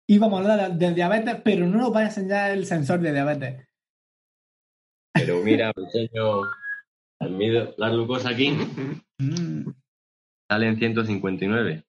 [0.09, 3.12] Y vamos a hablar de, diabetes, pero no nos vaya a enseñar el sensor de
[3.12, 3.69] diabetes.
[5.14, 6.43] Pero mira, me enseño
[7.21, 8.51] al mido la glucosa aquí,
[9.21, 9.71] Mm.
[10.51, 11.85] sale en 159.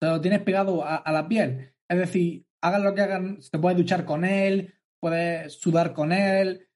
[0.00, 1.72] Te lo tienes pegado a, a la piel.
[1.88, 6.67] Es decir, hagan lo que hagan, te puedes duchar con él, puedes sudar con él,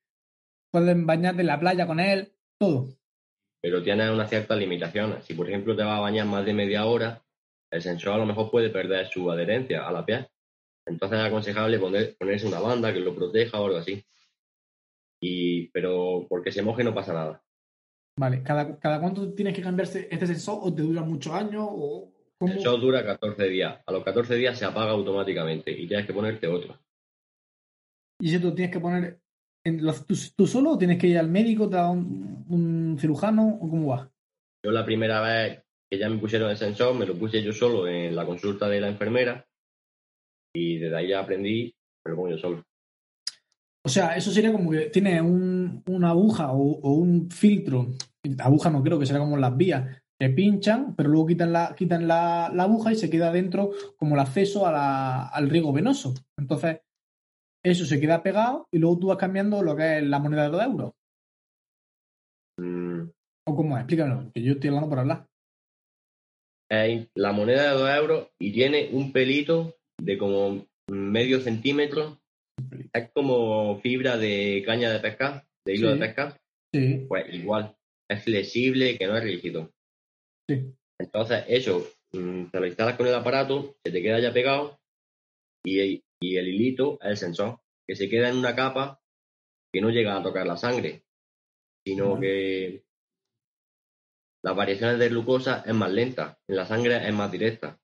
[0.72, 2.88] puedes bañarte en la playa con él, todo.
[3.60, 5.22] Pero tiene una cierta limitación.
[5.22, 7.22] Si por ejemplo te vas a bañar más de media hora,
[7.70, 10.26] el sensor a lo mejor puede perder su adherencia a la piel.
[10.86, 14.04] Entonces es aconsejable poner, ponerse una banda que lo proteja o algo así.
[15.20, 17.44] Y, pero porque se moje no pasa nada.
[18.18, 22.12] Vale, ¿cada, cada cuánto tienes que cambiarse este sensor o te dura muchos años o
[22.36, 22.52] cómo?
[22.52, 23.80] El show dura 14 días.
[23.86, 26.78] A los 14 días se apaga automáticamente y tienes que ponerte otro.
[28.20, 29.21] Y si tú tienes que poner
[29.64, 33.46] los- ¿tú, tú solo o tienes que ir al médico, te da un, un cirujano
[33.60, 34.10] o cómo va?
[34.64, 37.86] Yo la primera vez que ya me pusieron el sensor, me lo puse yo solo
[37.86, 39.44] en la consulta de la enfermera
[40.54, 41.74] y desde ahí ya aprendí,
[42.06, 42.62] lo pongo yo solo.
[43.84, 47.88] O sea, eso sería como que tiene un- una aguja o, o un filtro.
[48.38, 49.98] Aguja no creo que será como las vías.
[50.20, 54.14] Que pinchan, pero luego quitan la, quitan la, la aguja y se queda dentro como
[54.14, 56.14] el acceso a la- al riego venoso.
[56.38, 56.80] Entonces,
[57.64, 60.50] eso se queda pegado y luego tú vas cambiando lo que es la moneda de
[60.50, 60.92] dos euros.
[62.58, 63.08] Mm,
[63.46, 63.82] ¿O cómo es?
[63.82, 65.26] Explícamelo, que yo estoy hablando por hablar.
[67.14, 72.18] la moneda de 2 euros y tiene un pelito de como medio centímetro.
[72.94, 75.94] Es como fibra de caña de pescar, de hilo Sí.
[75.94, 76.40] de pescar.
[76.72, 77.76] Sí, Pues igual,
[78.08, 79.70] es flexible, que no es rígido.
[80.48, 80.72] sí.
[80.98, 84.78] Entonces, eso, mm, te lo instalas con el aparato, se te queda ya pegado
[85.64, 89.00] y, y el hilito es el sensor, que se queda en una capa
[89.72, 91.02] que no llega a tocar la sangre,
[91.84, 92.84] sino que
[94.44, 97.78] las variaciones de glucosa es más lenta, en la sangre es más directa.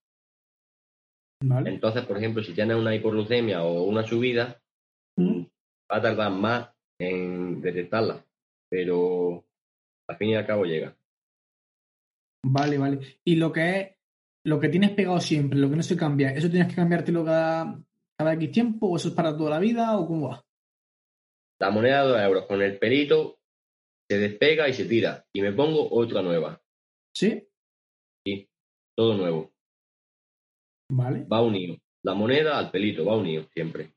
[1.42, 1.70] Vale.
[1.70, 4.60] Entonces, por ejemplo, si tienes una hipoglucemia o una subida,
[5.18, 6.70] va a tardar más
[7.00, 8.24] en detectarla,
[8.68, 9.44] pero
[10.08, 10.96] al fin y al cabo llega.
[12.44, 12.98] Vale, vale.
[13.24, 13.88] Y lo que es,
[14.44, 17.80] lo que tienes pegado siempre, lo que no se cambia, ¿eso tienes que cambiártelo cada,
[18.18, 20.44] cada X tiempo o eso es para toda la vida o cómo va?
[21.60, 23.38] La moneda de 2 euros con el pelito
[24.10, 25.24] se despega y se tira.
[25.32, 26.60] Y me pongo otra nueva.
[27.14, 27.44] ¿Sí?
[28.96, 29.52] Todo nuevo.
[30.90, 31.76] Vale, Va unido.
[32.04, 33.92] La moneda al pelito, va unido siempre.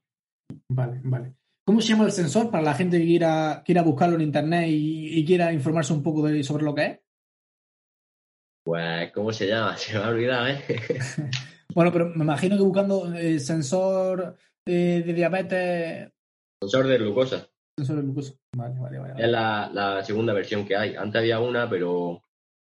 [0.70, 1.34] vale, vale.
[1.66, 5.20] ¿Cómo se llama el sensor para la gente que quiera, quiera buscarlo en internet y,
[5.20, 7.00] y quiera informarse un poco de, sobre lo que es?
[8.64, 9.78] Pues, ¿cómo se llama?
[9.78, 10.62] Se me ha olvidado, ¿eh?
[11.74, 14.36] Bueno, pero me imagino que buscando el sensor
[14.68, 16.10] eh, de diabetes,
[16.62, 17.48] Sensor de glucosa.
[17.78, 18.34] sensor de glucosa.
[18.56, 19.14] Vale, vale, vale.
[19.24, 20.96] Es la, la segunda versión que hay.
[20.96, 22.22] Antes había una, pero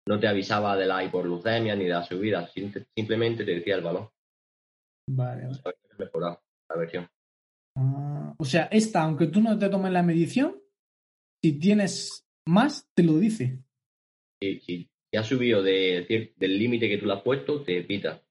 [0.08, 2.46] no te avisaba de la hipoglucemia ni de la subida.
[2.48, 4.10] Sim- Simplemente te decía el valor.
[5.10, 5.58] Vale, vale.
[5.98, 7.08] Mejorado la versión.
[7.78, 10.60] Ah, o sea, esta, aunque tú no te tomes la medición,
[11.42, 13.62] si tienes más, te lo dice.
[14.42, 18.22] Si, si, si ha subido de del límite que tú le has puesto, te pita.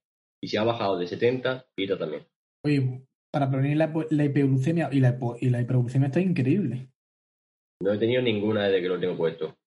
[0.45, 2.23] Y si ha bajado de 70, pita también.
[2.63, 3.01] Oye,
[3.33, 6.91] para prevenir la, la hiperglucemia y la, y la hiperglucemia está increíble.
[7.81, 9.57] No he tenido ninguna desde que lo tengo puesto.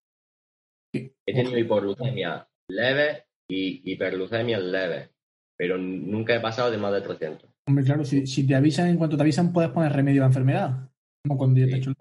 [0.95, 5.11] He tenido hipoglucemia leve y hiperglucemia leve,
[5.59, 7.51] pero nunca he pasado de más de 300.
[7.67, 10.29] Hombre, claro, si, si te avisan, en cuanto te avisan, puedes poner remedio a la
[10.29, 10.91] enfermedad.
[11.27, 11.93] Como cuando yo te Sí.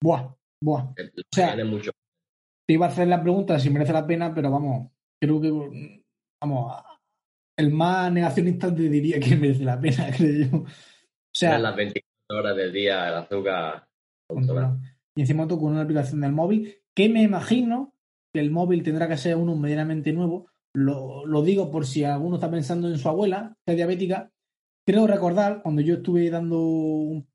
[0.00, 0.94] Buah, buah.
[0.96, 1.90] El- sea, tiene mucho.
[2.68, 5.50] Te iba a hacer la pregunta si merece la pena, pero vamos, creo que,
[6.40, 6.84] vamos,
[7.60, 10.56] el más negacionista te diría que merece la pena, creo yo.
[10.58, 10.66] O
[11.34, 13.86] sea, en las 24 horas del día el azúcar
[14.28, 14.78] controlado.
[15.16, 17.94] Y encima tú con una aplicación del móvil, que me imagino
[18.34, 20.48] que el móvil tendrá que ser uno medianamente nuevo.
[20.74, 24.30] Lo, lo digo por si alguno está pensando en su abuela, que es diabética.
[24.86, 27.28] Creo recordar, cuando yo estuve dando, un-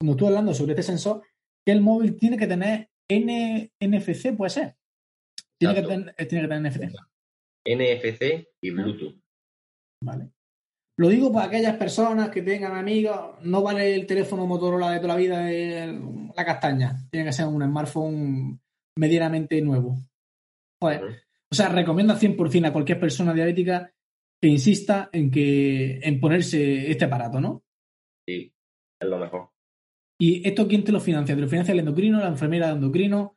[0.00, 1.22] cuando estuve hablando sobre este sensor,
[1.64, 4.76] que el móvil tiene que tener N, NFC, puede ser.
[5.58, 6.88] Tiene que, eh, tiene que tener NFC.
[7.66, 9.14] NFC y Bluetooth.
[10.02, 10.30] Vale.
[10.98, 15.14] Lo digo para aquellas personas que tengan amigos, no vale el teléfono Motorola de toda
[15.14, 15.98] la vida de
[16.36, 17.08] la castaña.
[17.10, 18.60] Tiene que ser un smartphone
[18.98, 19.96] medianamente nuevo.
[20.82, 21.04] Joder.
[21.04, 21.14] Ujú.
[21.52, 23.92] O sea, recomiendo al 100% a cualquier persona diabética
[24.42, 27.62] que insista en que en ponerse este aparato, ¿no?
[28.28, 28.52] Sí,
[29.00, 29.50] es lo mejor.
[30.20, 31.34] ¿Y esto quién te lo financia?
[31.34, 33.36] ¿Te lo financia el endocrino, la enfermera de endocrino?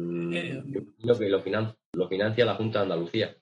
[0.00, 3.36] Mm, Eh, yo creo que lo, finan- lo financia la Junta de Andalucía.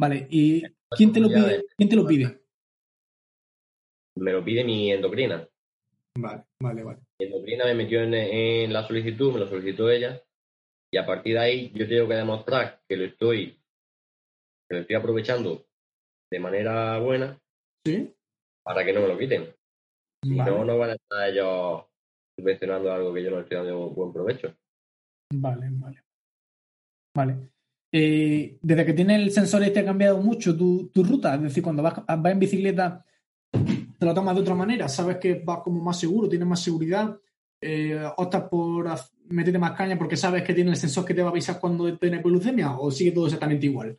[0.00, 0.62] Vale, ¿y
[0.96, 1.66] quién te lo pide?
[1.76, 2.40] ¿Quién te lo pide?
[4.16, 5.46] Me lo pide mi endocrina.
[6.18, 7.00] Vale, vale, vale.
[7.18, 10.22] Mi endocrina me metió en, en la solicitud, me lo solicitó ella.
[10.90, 13.60] Y a partir de ahí yo tengo que demostrar que lo estoy,
[14.68, 15.66] que lo estoy aprovechando
[16.30, 17.38] de manera buena
[17.84, 18.14] ¿Sí?
[18.62, 19.54] para que no me lo quiten.
[20.24, 20.50] Si Vale.
[20.50, 21.84] no, no van a estar ellos
[22.38, 24.56] subvencionando algo que yo no estoy dando buen provecho.
[25.34, 26.02] Vale, vale.
[27.14, 27.50] Vale.
[27.92, 31.34] Eh, desde que tiene el sensor este ha cambiado mucho tu, ruta.
[31.34, 33.04] Es decir, cuando vas, vas en bicicleta,
[33.50, 34.88] te lo tomas de otra manera.
[34.88, 37.18] Sabes que vas como más seguro, tienes más seguridad.
[37.62, 38.88] eh, optas por
[39.28, 41.96] meterte más caña porque sabes que tiene el sensor que te va a avisar cuando
[41.98, 43.98] tienes glucemia o sigue todo exactamente igual.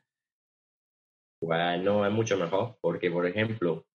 [1.39, 3.86] Pues no, es mucho mejor, porque por ejemplo,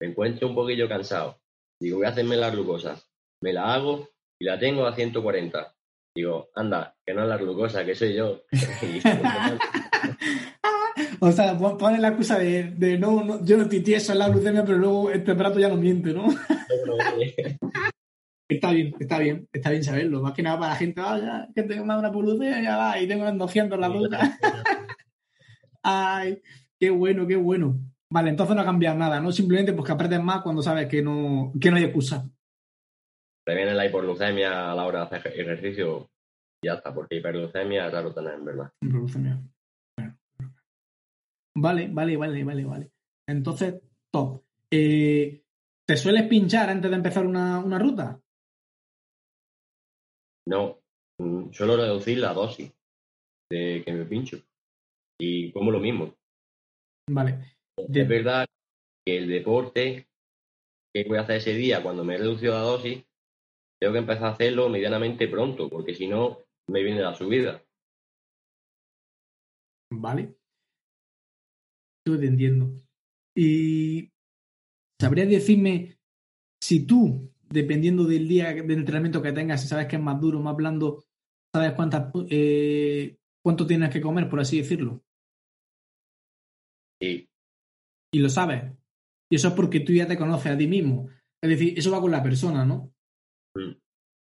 [0.00, 1.40] me encuentro un poquillo cansado.
[1.80, 3.00] Digo, voy a hacerme la glucosa.
[3.42, 4.08] Me la hago
[4.40, 5.75] y la tengo a 140.
[6.16, 8.42] Digo, anda, que no es la glucosa, que soy yo.
[11.20, 14.18] O sea, pon- pones la excusa de, de no, no, yo no estoy tieso en
[14.18, 16.26] la glucemia, pero luego este plato ya no miente, ¿no?
[18.48, 20.22] Está bien, está bien, está bien saberlo.
[20.22, 23.00] Más que nada para la gente, ah, ya, que tengo más una polución, ya va,
[23.00, 24.38] y tengo unos 200 en la ducha.
[25.82, 26.40] Ay,
[26.78, 27.76] qué bueno, qué bueno.
[28.08, 29.32] Vale, entonces no ha cambiado nada, ¿no?
[29.32, 32.30] Simplemente pues que apretes más cuando sabes que no, que no hay excusa.
[33.46, 36.10] Previene la hiperglucemia a la hora de hacer ejercicio
[36.60, 38.72] y ya está, porque hiperglucemia es raro tener, en verdad.
[38.82, 39.40] Hiperglucemia.
[41.58, 42.90] Vale, vale, vale, vale, vale.
[43.28, 43.80] Entonces,
[44.12, 44.42] top.
[44.70, 45.42] Eh,
[45.86, 48.20] ¿Te sueles pinchar antes de empezar una, una ruta?
[50.48, 50.80] No,
[51.18, 52.72] mm, suelo reducir la dosis
[53.50, 54.38] de que me pincho.
[55.20, 56.14] Y como lo mismo.
[57.08, 57.56] Vale.
[57.78, 58.44] Es verdad
[59.06, 60.08] que el deporte
[60.92, 63.05] que voy a hacer ese día, cuando me he reducido la dosis,
[63.86, 67.62] tengo que empezar a hacerlo medianamente pronto, porque si no, me viene la subida.
[69.92, 70.34] Vale.
[72.04, 72.72] Yo te entiendo.
[73.36, 74.10] Y
[75.00, 75.98] ¿sabrías decirme
[76.60, 80.40] si tú, dependiendo del día de entrenamiento que tengas, si sabes que es más duro,
[80.40, 81.04] más blando,
[81.54, 85.04] sabes cuántas eh, cuánto tienes que comer, por así decirlo?
[87.00, 87.28] Sí,
[88.12, 88.64] Y lo sabes.
[89.30, 91.08] Y eso es porque tú ya te conoces a ti mismo.
[91.40, 92.95] Es decir, eso va con la persona, ¿no?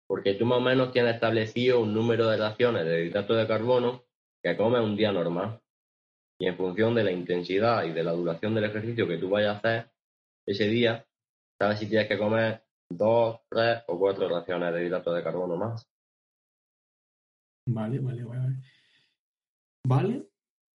[0.08, 4.04] Porque tú más o menos tienes establecido un número de raciones de hidrato de carbono
[4.42, 5.62] que comes un día normal.
[6.40, 9.56] Y en función de la intensidad y de la duración del ejercicio que tú vayas
[9.56, 9.92] a hacer
[10.46, 11.06] ese día,
[11.60, 15.86] sabes si tienes que comer dos, tres o cuatro raciones de hidrato de carbono más.
[17.68, 18.40] Vale, vale, vale.
[18.40, 18.58] Vale.
[19.88, 20.30] Vale.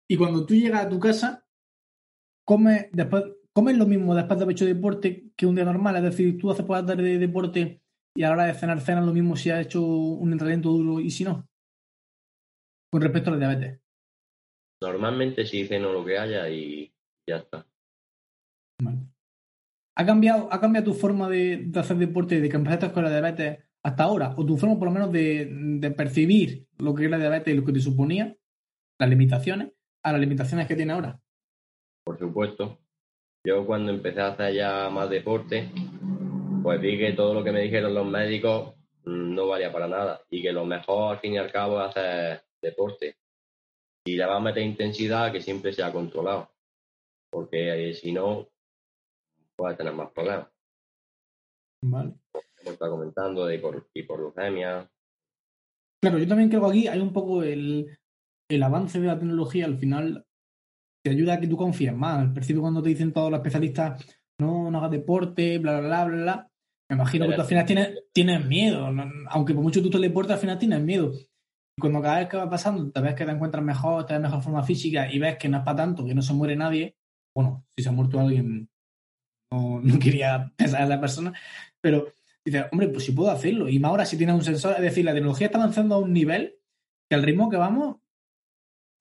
[0.09, 1.45] Y cuando tú llegas a tu casa,
[2.45, 5.95] comes después, comes lo mismo después de haber hecho deporte que un día normal.
[5.97, 7.81] Es decir, tú haces por la tarde de deporte
[8.15, 10.99] y a la hora de cenar, cenas lo mismo si has hecho un entrenamiento duro
[10.99, 11.47] y si no.
[12.91, 13.79] Con respecto a la diabetes.
[14.81, 16.93] Normalmente sí ceno lo que haya y
[17.27, 17.65] ya está.
[18.81, 18.99] Vale.
[19.95, 23.09] ¿Ha cambiado, ¿Ha cambiado tu forma de, de hacer deporte desde que empezaste con la
[23.09, 24.33] diabetes hasta ahora?
[24.37, 27.57] ¿O tu forma por lo menos de, de percibir lo que es la diabetes y
[27.57, 28.35] lo que te suponía,
[28.99, 29.71] las limitaciones,
[30.03, 31.21] a las limitaciones que tiene ahora?
[32.03, 32.79] Por supuesto.
[33.45, 35.69] Yo cuando empecé a hacer ya más deporte,
[36.61, 40.21] pues vi que todo lo que me dijeron los médicos mm, no valía para nada
[40.29, 43.17] y que lo mejor al fin y al cabo es hacer deporte.
[44.05, 46.49] Y le vas a meter intensidad que siempre sea controlado,
[47.31, 48.49] porque eh, si no,
[49.55, 50.47] puedes tener más problemas.
[51.83, 52.13] Vale.
[52.31, 53.61] Como está comentando, de
[53.93, 54.89] hiporglucemia.
[56.01, 57.95] Claro, yo también creo que aquí hay un poco el,
[58.49, 60.25] el avance de la tecnología, al final
[61.03, 62.19] te ayuda a que tú confíes más.
[62.19, 64.03] Al principio cuando te dicen todos los especialistas,
[64.39, 66.50] no, no hagas deporte, bla, bla, bla, bla,
[66.91, 68.85] me imagino que tú al final tienes, tienes miedo.
[69.29, 71.13] Aunque por mucho tú te deporte, al final tienes miedo.
[71.77, 74.21] Y cuando cada vez que va pasando, te ves que te encuentras mejor, te ves
[74.21, 76.97] mejor forma física y ves que no es para tanto, que no se muere nadie,
[77.33, 78.69] bueno, si se ha muerto alguien,
[79.53, 81.31] no, no quería pensar en la persona,
[81.79, 82.11] pero
[82.43, 83.69] dices, hombre, pues si puedo hacerlo.
[83.69, 86.11] Y más ahora si tienes un sensor, es decir, la tecnología está avanzando a un
[86.11, 86.57] nivel
[87.09, 88.00] que al ritmo que vamos,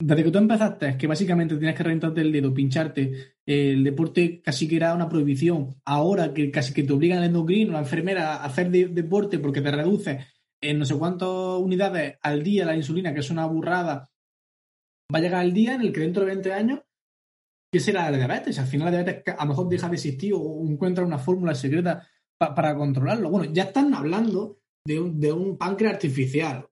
[0.01, 3.03] desde que tú empezaste, que básicamente tienes que reventarte el dedo, pincharte,
[3.47, 7.25] eh, el deporte casi que era una prohibición, ahora que casi que te obligan el
[7.27, 10.27] endocrino, la enfermera a hacer de- deporte porque te reduce
[10.63, 14.11] en no sé cuántas unidades al día la insulina, que es una burrada,
[15.13, 16.81] va a llegar el día en el que dentro de 20 años,
[17.73, 18.59] ¿qué será la diabetes?
[18.59, 22.07] Al final la diabetes a lo mejor deja de existir o encuentra una fórmula secreta
[22.39, 23.31] pa- para controlarlo.
[23.31, 26.67] Bueno, ya están hablando de un, de un páncreas artificial.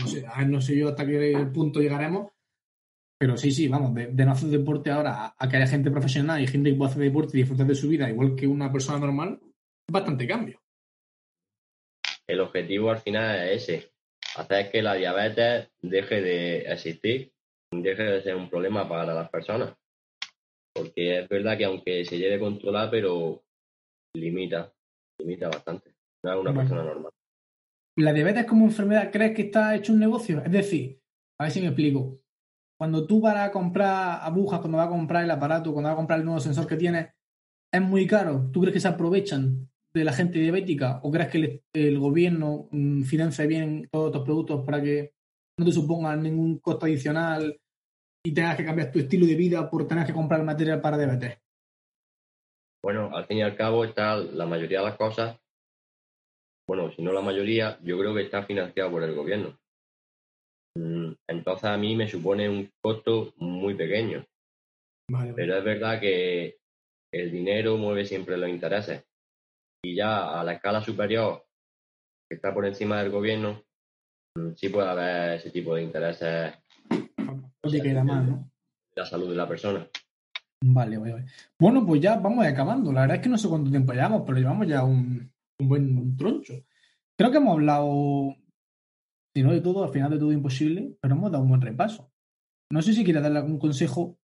[0.00, 2.30] No sé, a ver, no sé yo hasta qué punto llegaremos,
[3.18, 5.90] pero sí, sí, vamos, de, de no hacer deporte ahora a, a que haya gente
[5.90, 8.70] profesional y gente que pueda hacer deporte y disfrutar de su vida igual que una
[8.70, 9.40] persona normal,
[9.90, 10.60] bastante cambio.
[12.26, 13.92] El objetivo al final es ese,
[14.36, 17.32] hacer que la diabetes deje de existir,
[17.72, 19.74] deje de ser un problema para las personas.
[20.74, 23.42] Porque es verdad que aunque se lleve controlar, pero
[24.14, 24.70] limita,
[25.18, 25.94] limita bastante.
[26.22, 26.60] No es una Bueno.
[26.60, 27.12] persona normal.
[27.98, 30.42] ¿La diabetes como enfermedad crees que está hecho un negocio?
[30.44, 31.00] Es decir,
[31.40, 32.20] a ver si me explico.
[32.78, 35.96] Cuando tú vas a comprar agujas, cuando vas a comprar el aparato, cuando vas a
[35.96, 37.08] comprar el nuevo sensor que tienes,
[37.72, 38.50] es muy caro.
[38.52, 43.02] ¿Tú crees que se aprovechan de la gente diabética o crees que el, gobierno mm,
[43.04, 45.14] financia bien todos estos productos para que
[45.58, 47.58] no te supongan ningún costo adicional
[48.22, 51.38] y tengas que cambiar tu estilo de vida por tener que comprar material para diabetes?
[52.84, 55.38] Bueno, al fin y al cabo está la mayoría de las cosas,
[56.68, 59.56] bueno, si no la mayoría, yo creo que está financiado por el gobierno.
[60.76, 64.24] Mm, Entonces a mí me supone un costo muy pequeño.
[65.10, 66.58] Vale, Pero es verdad que
[67.12, 69.04] el dinero mueve siempre los intereses.
[69.84, 71.44] Y ya a la escala superior,
[72.28, 73.62] que está por encima del gobierno,
[74.36, 76.54] mm, sí puede haber ese tipo de intereses
[77.62, 78.50] Oye, que da más, ¿no?
[78.96, 79.88] la salud de la persona.
[80.64, 81.26] Vale, vale, vale.
[81.60, 82.92] Bueno, pues ya vamos acabando.
[82.92, 86.16] La verdad es que no sé cuánto tiempo llevamos, pero llevamos ya un, un buen
[86.16, 86.54] troncho.
[87.18, 88.34] Creo que hemos hablado,
[89.34, 92.12] si no de todo, al final de todo imposible, pero hemos dado un buen repaso.
[92.70, 94.18] No sé si quieres darle algún consejo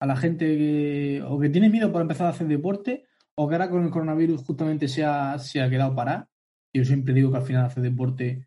[0.00, 3.04] a la gente que, o que tiene miedo por empezar a hacer deporte,
[3.36, 6.28] o que ahora con el coronavirus justamente se ha, se ha quedado parado.
[6.74, 8.46] Yo siempre digo que al final hacer deporte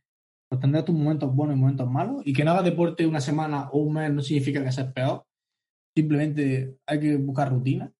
[0.49, 3.69] pues tendrá tus momentos buenos y momentos malos, y que no hagas deporte una semana
[3.71, 5.25] o un mes no significa que seas peor.
[5.95, 7.91] Simplemente hay que buscar rutina.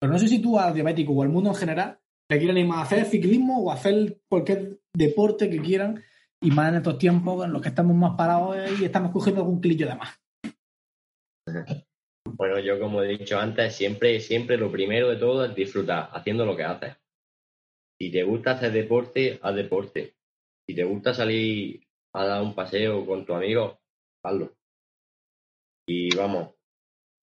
[0.00, 1.98] Pero no sé si tú al diabético o al mundo en general
[2.30, 6.02] le quieren animar a hacer ciclismo o a hacer cualquier deporte que quieran,
[6.40, 9.60] y más en estos tiempos en los que estamos más parados y estamos cogiendo algún
[9.60, 10.20] clillo de más.
[12.24, 16.44] Bueno, yo como he dicho antes, siempre, siempre lo primero de todo es disfrutar haciendo
[16.44, 16.96] lo que haces.
[18.00, 20.14] Si te gusta hacer deporte, haz deporte.
[20.66, 21.82] Si te gusta salir
[22.14, 23.80] a dar un paseo con tu amigo,
[24.22, 24.54] hazlo.
[25.88, 26.54] Y vamos,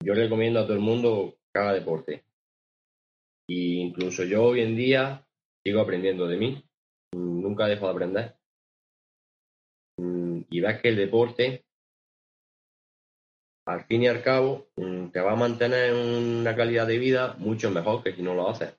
[0.03, 2.26] yo recomiendo a todo el mundo que haga deporte.
[3.48, 5.28] Y incluso yo hoy en día
[5.64, 6.64] sigo aprendiendo de mí.
[7.14, 8.36] Nunca dejo de aprender.
[9.98, 11.66] Mm, Y ves que el deporte
[13.68, 17.72] al fin y al cabo, mm, te va a mantener una calidad de vida mucho
[17.72, 18.76] mejor que si no lo haces.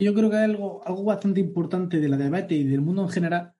[0.00, 3.54] Yo creo que algo, algo bastante importante de la diabetes y del mundo en general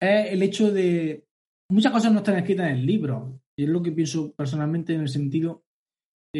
[0.00, 1.24] es el hecho de
[1.70, 3.40] muchas cosas no están escritas en el libro.
[3.56, 5.64] Y es lo que pienso personalmente en el sentido,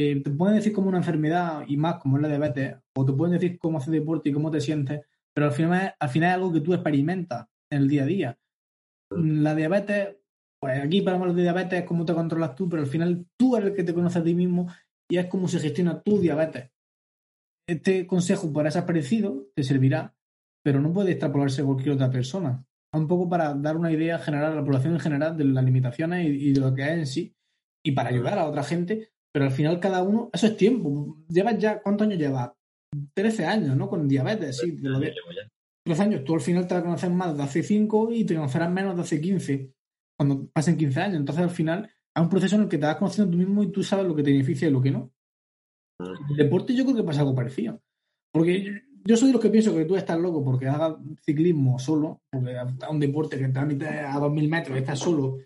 [0.00, 3.12] eh, te pueden decir como una enfermedad y más como es la diabetes, o te
[3.12, 5.00] pueden decir cómo hacer deporte y cómo te sientes,
[5.34, 8.38] pero al final, al final es algo que tú experimentas en el día a día.
[9.10, 10.16] La diabetes,
[10.60, 13.56] pues aquí para hablar de diabetes es cómo te controlas tú, pero al final tú
[13.56, 14.68] eres el que te conoces a ti mismo
[15.10, 16.70] y es cómo se gestiona tu diabetes.
[17.66, 20.14] Este consejo para ser parecido te servirá,
[20.62, 22.64] pero no puede extrapolarse cualquier otra persona.
[22.92, 26.26] Un poco para dar una idea general a la población en general de las limitaciones
[26.26, 27.34] y, y de lo que es en sí,
[27.84, 31.16] y para ayudar a otra gente, pero al final cada uno, eso es tiempo.
[31.28, 32.50] Llevas ya, ¿cuántos años llevas?
[33.14, 33.88] 13 años, ¿no?
[33.88, 34.74] Con diabetes, sí.
[34.74, 35.14] te lo de-
[35.86, 38.68] 13 años, tú al final te la conoces más de hace 5 y te conocerás
[38.68, 39.72] menos de hace 15,
[40.18, 41.18] cuando pasen 15 años.
[41.18, 43.70] Entonces al final es un proceso en el que te vas conociendo tú mismo y
[43.70, 45.12] tú sabes lo que te beneficia y lo que no.
[46.00, 47.80] El deporte yo creo que pasa algo parecido.
[48.32, 52.22] Porque yo, soy de los que pienso que tú estás loco porque hagas ciclismo solo,
[52.28, 55.38] porque es un deporte que te a 2.000 metros y estás solo.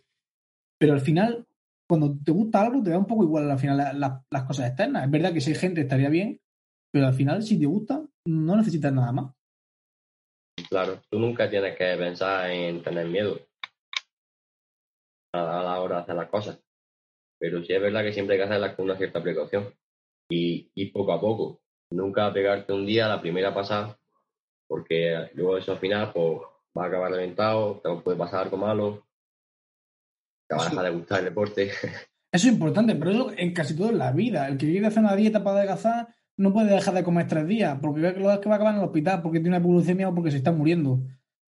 [0.79, 1.47] Pero al final,
[1.93, 4.69] cuando te gusta algo, te da un poco igual al final la- la- las cosas
[4.69, 5.05] externas.
[5.05, 6.41] Es verdad que si hay gente estaría bien,
[6.91, 9.35] pero al final, si te gusta, no necesitas nada más.
[10.71, 13.39] Claro, tú nunca tienes que pensar en tener miedo
[15.35, 16.59] a a la hora de hacer las cosas.
[17.39, 19.75] Pero sí es verdad que siempre hay que hacerlas con una cierta precaución.
[20.31, 21.61] Y, y poco a poco.
[21.91, 23.99] Nunca pegarte un día a la primera pasada,
[24.67, 26.41] porque luego eso al final pues,
[26.75, 29.07] va a acabar reventado, te puede pasar algo malo,
[30.53, 31.71] te va a dejar de gustar el deporte.
[32.35, 34.49] Eso es importante, pero eso en casi todo en la vida.
[34.49, 37.79] El que quiere hacer una dieta para adelgazar no puede dejar de comer tres días,
[37.83, 40.09] porque ve que lo que va a acabar en el hospital, porque tiene una glucemia
[40.09, 41.03] o porque se está muriendo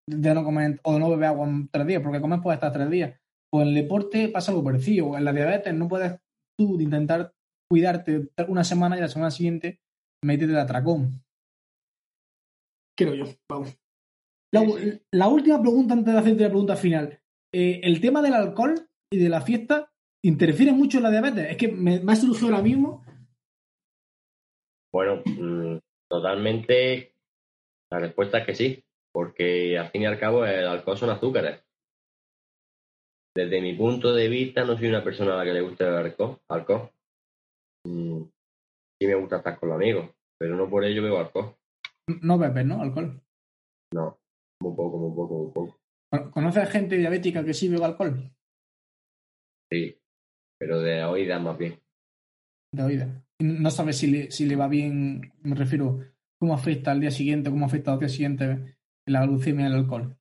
[0.07, 2.70] de no comer o de no beber agua en tres días, porque comer puede estar
[2.70, 3.18] tres días.
[3.50, 5.16] Pues en el deporte pasa algo parecido.
[5.16, 6.20] En la diabetes no puedes
[6.59, 7.32] tú intentar
[7.70, 9.80] cuidarte una semana y la semana siguiente
[10.22, 11.24] métete de atracón.
[12.94, 13.74] Creo yo, vamos.
[15.12, 17.20] La última pregunta antes de hacerte la pregunta final.
[17.55, 19.90] Eh, el tema del alcohol y de la fiesta
[20.22, 21.50] interfiere mucho en la diabetes.
[21.50, 23.04] Es que me, me ha surgido ahora mismo.
[24.92, 27.14] Bueno, mm, totalmente
[27.90, 31.62] la respuesta es que sí, porque al fin y al cabo el alcohol son azúcares.
[33.36, 35.94] Desde mi punto de vista, no soy una persona a la que le guste el
[35.94, 36.38] alcohol.
[36.48, 36.90] alcohol.
[37.86, 38.22] Mm,
[39.00, 41.56] sí me gusta estar con los amigos, pero no por ello bebo alcohol.
[42.22, 42.80] No bebes, ¿no?
[42.80, 43.20] Alcohol.
[43.92, 44.18] No,
[44.60, 45.76] muy poco, muy poco, muy poco.
[46.10, 48.30] ¿Con- ¿Conoces a gente diabética que sí bebe alcohol?
[49.70, 49.98] Sí,
[50.58, 51.80] pero de oídas más bien.
[52.72, 53.24] De oída.
[53.40, 56.00] No sabes si le, si le va bien, me refiero,
[56.38, 60.16] cómo afecta al día siguiente, cómo afecta al día siguiente la glucemia del alcohol.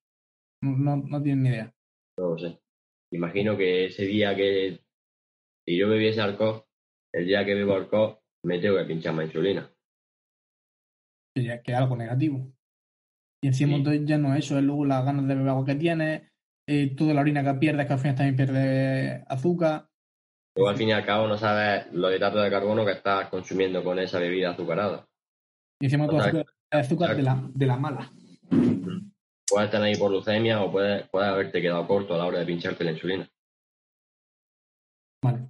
[0.62, 1.74] No, no, ni idea.
[2.18, 2.60] No lo sé.
[3.12, 4.80] Imagino que ese día que
[5.66, 6.64] si yo bebiese alcohol,
[7.14, 9.70] el día que bebo alcohol, me tengo que pinchar más insulina.
[11.36, 12.52] Que, ya- que es algo negativo.
[13.42, 13.76] Y encima Sí.
[13.78, 16.22] entonces ya no es eso, es luego las ganas de beber agua que tienes,
[16.68, 19.88] eh, toda la orina que pierdes, que al final también pierdes azúcar.
[20.56, 23.84] Luego, al fin y al cabo, no sabes los hidratos de carbono que estás consumiendo
[23.84, 25.08] con esa bebida azucarada.
[25.82, 26.22] Y encima todo
[26.72, 28.12] azúcar de la, de la mala.
[29.50, 32.92] Puedes tener hipoglucemia o puedes, puedes haberte quedado corto a la hora de pincharte la
[32.92, 33.30] insulina.
[35.24, 35.50] Vale.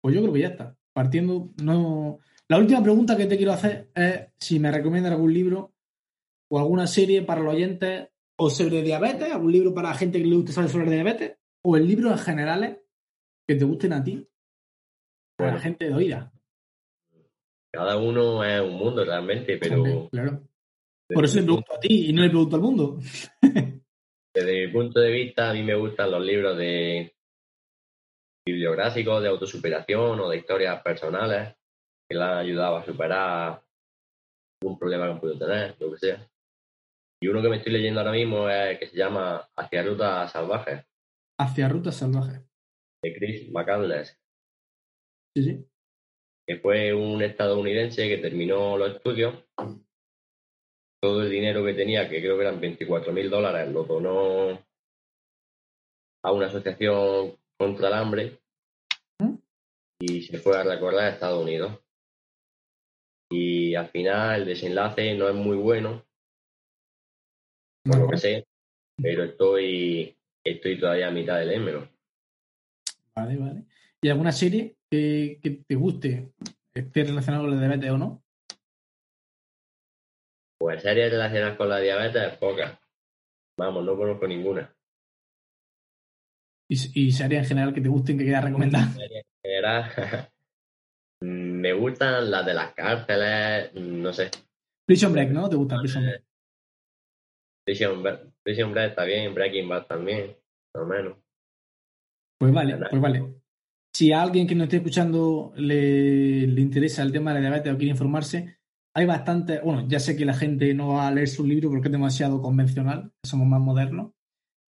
[0.00, 0.76] Pues yo creo que ya está.
[0.92, 2.18] Partiendo, no.
[2.48, 5.72] La última pregunta que te quiero hacer es si me recomiendas algún libro
[6.50, 8.08] o alguna serie para los oyentes
[8.38, 11.86] o sobre diabetes, algún libro para gente que le guste saber sobre diabetes, o el
[11.86, 12.78] libro en generales
[13.46, 14.28] que te gusten a ti,
[15.38, 15.60] a la Bueno.
[15.60, 16.32] gente de oída.
[17.72, 20.42] Cada uno es un mundo realmente, pero Claro.
[21.08, 22.98] Por eso le pregunto a ti y no le pregunto al mundo.
[24.34, 27.14] Desde mi punto de vista, a mí me gustan los libros de
[28.46, 31.54] bibliográficos, de autosuperación o de historias personales
[32.08, 33.62] que le han ayudado a superar
[34.64, 36.28] un problema que han podido tener, lo que sea.
[37.22, 40.32] Y uno que me estoy leyendo ahora mismo es el que se llama Hacia Rutas
[40.32, 40.84] Salvajes,
[41.38, 42.40] Hacia rutas salvajes.
[43.02, 44.18] de Chris McCandless,
[45.34, 45.66] Sí, sí.
[46.46, 49.34] que fue un estadounidense que terminó los estudios.
[51.00, 54.62] Todo el dinero que tenía, que creo que eran 24 mil dólares, lo donó
[56.24, 58.38] a una asociación contra el hambre
[59.18, 59.34] ¿Mm?
[60.00, 61.78] y se fue a recorrer a Estados Unidos.
[63.30, 66.04] Y al final el desenlace no es muy bueno,
[67.84, 68.46] por lo que sé,
[69.00, 71.88] pero estoy, estoy todavía a mitad del lémelo.
[73.14, 73.64] Vale, vale.
[74.00, 76.32] ¿Y alguna serie que, que te guste,
[76.74, 78.22] esté relacionada con la diabetes o no?
[80.58, 82.78] Pues series relacionadas con la diabetes, pocas.
[83.58, 84.74] Vamos, no conozco ninguna.
[86.68, 88.88] Y, y series en general que te gusten, que quieras recomendar.
[89.44, 90.30] En general,
[91.20, 94.30] me gustan las de las cárceles, no sé.
[94.86, 95.48] Prison Break, ¿no?
[95.48, 96.22] ¿Te gusta Prison Break?
[97.64, 100.36] Prison Break, Prison Break está bien, Breaking Bad también,
[100.74, 101.16] más o menos.
[102.38, 103.22] Pues vale, pues vale.
[103.94, 107.72] Si a alguien que nos esté escuchando le, le interesa el tema de la diabetes
[107.72, 108.58] o quiere informarse,
[108.94, 111.88] hay bastante, bueno, ya sé que la gente no va a leer su libro porque
[111.88, 114.12] es demasiado convencional, somos más modernos.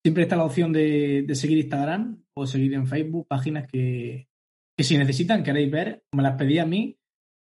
[0.04, 4.28] Siempre está la opción de, de seguir Instagram o seguir en Facebook páginas que,
[4.76, 6.98] que si necesitan, queréis ver, me las pedí a mí,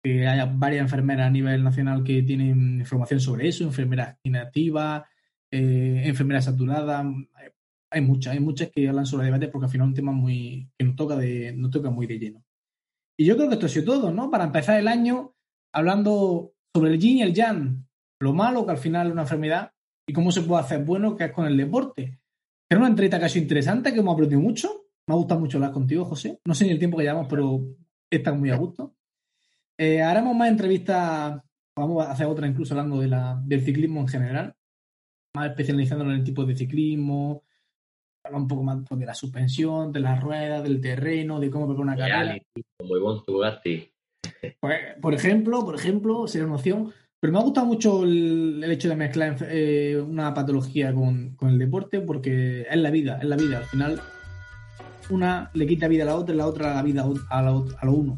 [0.02, 5.04] que haya varias enfermeras a nivel nacional que tienen información sobre eso, enfermeras inactivas,
[5.52, 7.06] eh, enfermeras saturadas,
[7.90, 10.68] hay muchas, hay muchas que hablan sobre diabetes porque al final es un tema muy
[10.78, 12.44] que nos toca de nos toca muy de lleno.
[13.18, 14.30] Y yo creo que esto ha sido todo, ¿no?
[14.30, 15.34] Para empezar el año
[15.72, 17.86] hablando sobre el yin y el yang,
[18.18, 19.72] lo malo que al final es una enfermedad
[20.08, 22.18] y cómo se puede hacer bueno que es con el deporte.
[22.68, 24.86] Era una entrevista casi interesante que hemos aprendido mucho.
[25.06, 26.40] Me ha gustado mucho hablar contigo, José.
[26.46, 27.60] No sé ni el tiempo que llevamos, pero
[28.10, 28.94] está muy a gusto.
[29.78, 31.42] Eh, haremos más entrevistas,
[31.76, 34.56] vamos a hacer otra incluso hablando de la, del ciclismo en general,
[35.34, 37.42] más especializándonos en el tipo de ciclismo,
[38.24, 41.66] hablar un poco más pues, de la suspensión, de las ruedas, del terreno, de cómo
[41.66, 42.42] preparar una carrera.
[42.80, 43.88] Ivonne Tugatti.
[44.60, 46.92] Pues, por ejemplo, por ejemplo, sería una opción.
[47.20, 51.50] Pero me ha gustado mucho el, el hecho de mezclar eh, una patología con, con
[51.50, 53.58] el deporte, porque es la vida, es la vida.
[53.58, 54.00] Al final,
[55.08, 57.86] una le quita vida a la otra y la otra la vida a, la, a
[57.86, 58.16] lo uno.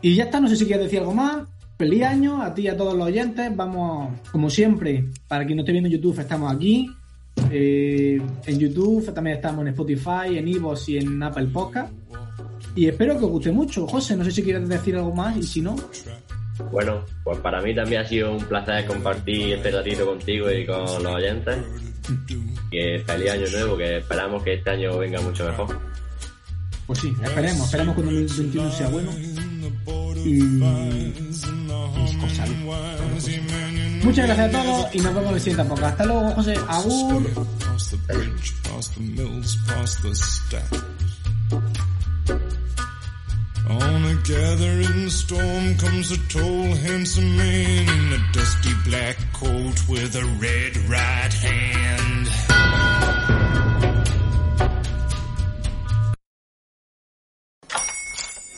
[0.00, 1.46] Y ya está, no sé si quieres decir algo más.
[1.82, 3.50] Feliz año a ti y a todos los oyentes.
[3.56, 6.88] Vamos, como siempre, para quien no esté viendo en YouTube, estamos aquí.
[7.50, 11.92] Eh, en YouTube, también estamos en Spotify, en Evox y en Apple Podcast.
[12.76, 13.84] Y espero que os guste mucho.
[13.88, 15.74] José, no sé si quieres decir algo más y si no,
[16.70, 20.84] Bueno, pues para mí también ha sido un placer compartir este ratito contigo y con
[21.02, 21.58] los oyentes.
[22.70, 25.80] Que feliz año nuevo, que esperamos que este año venga mucho mejor.
[26.86, 29.10] pues sí, esperemos, esperemos que el 2021 sea bueno.
[30.24, 31.61] Y,
[32.34, 32.62] salud.
[34.04, 35.92] Muchas gracias a todos y nos vemos en el siguiente podcast.
[35.92, 36.54] Hasta luego, José.
[36.68, 37.30] Agur.
[37.60, 40.82] Past the bridge, past the mills, past the stacks.
[43.68, 50.14] On a gathering storm comes a tall, handsome man in a dusty black coat with
[50.16, 52.28] a red right hand.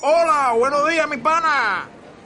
[0.00, 1.88] Hola, buenos días, mi pana.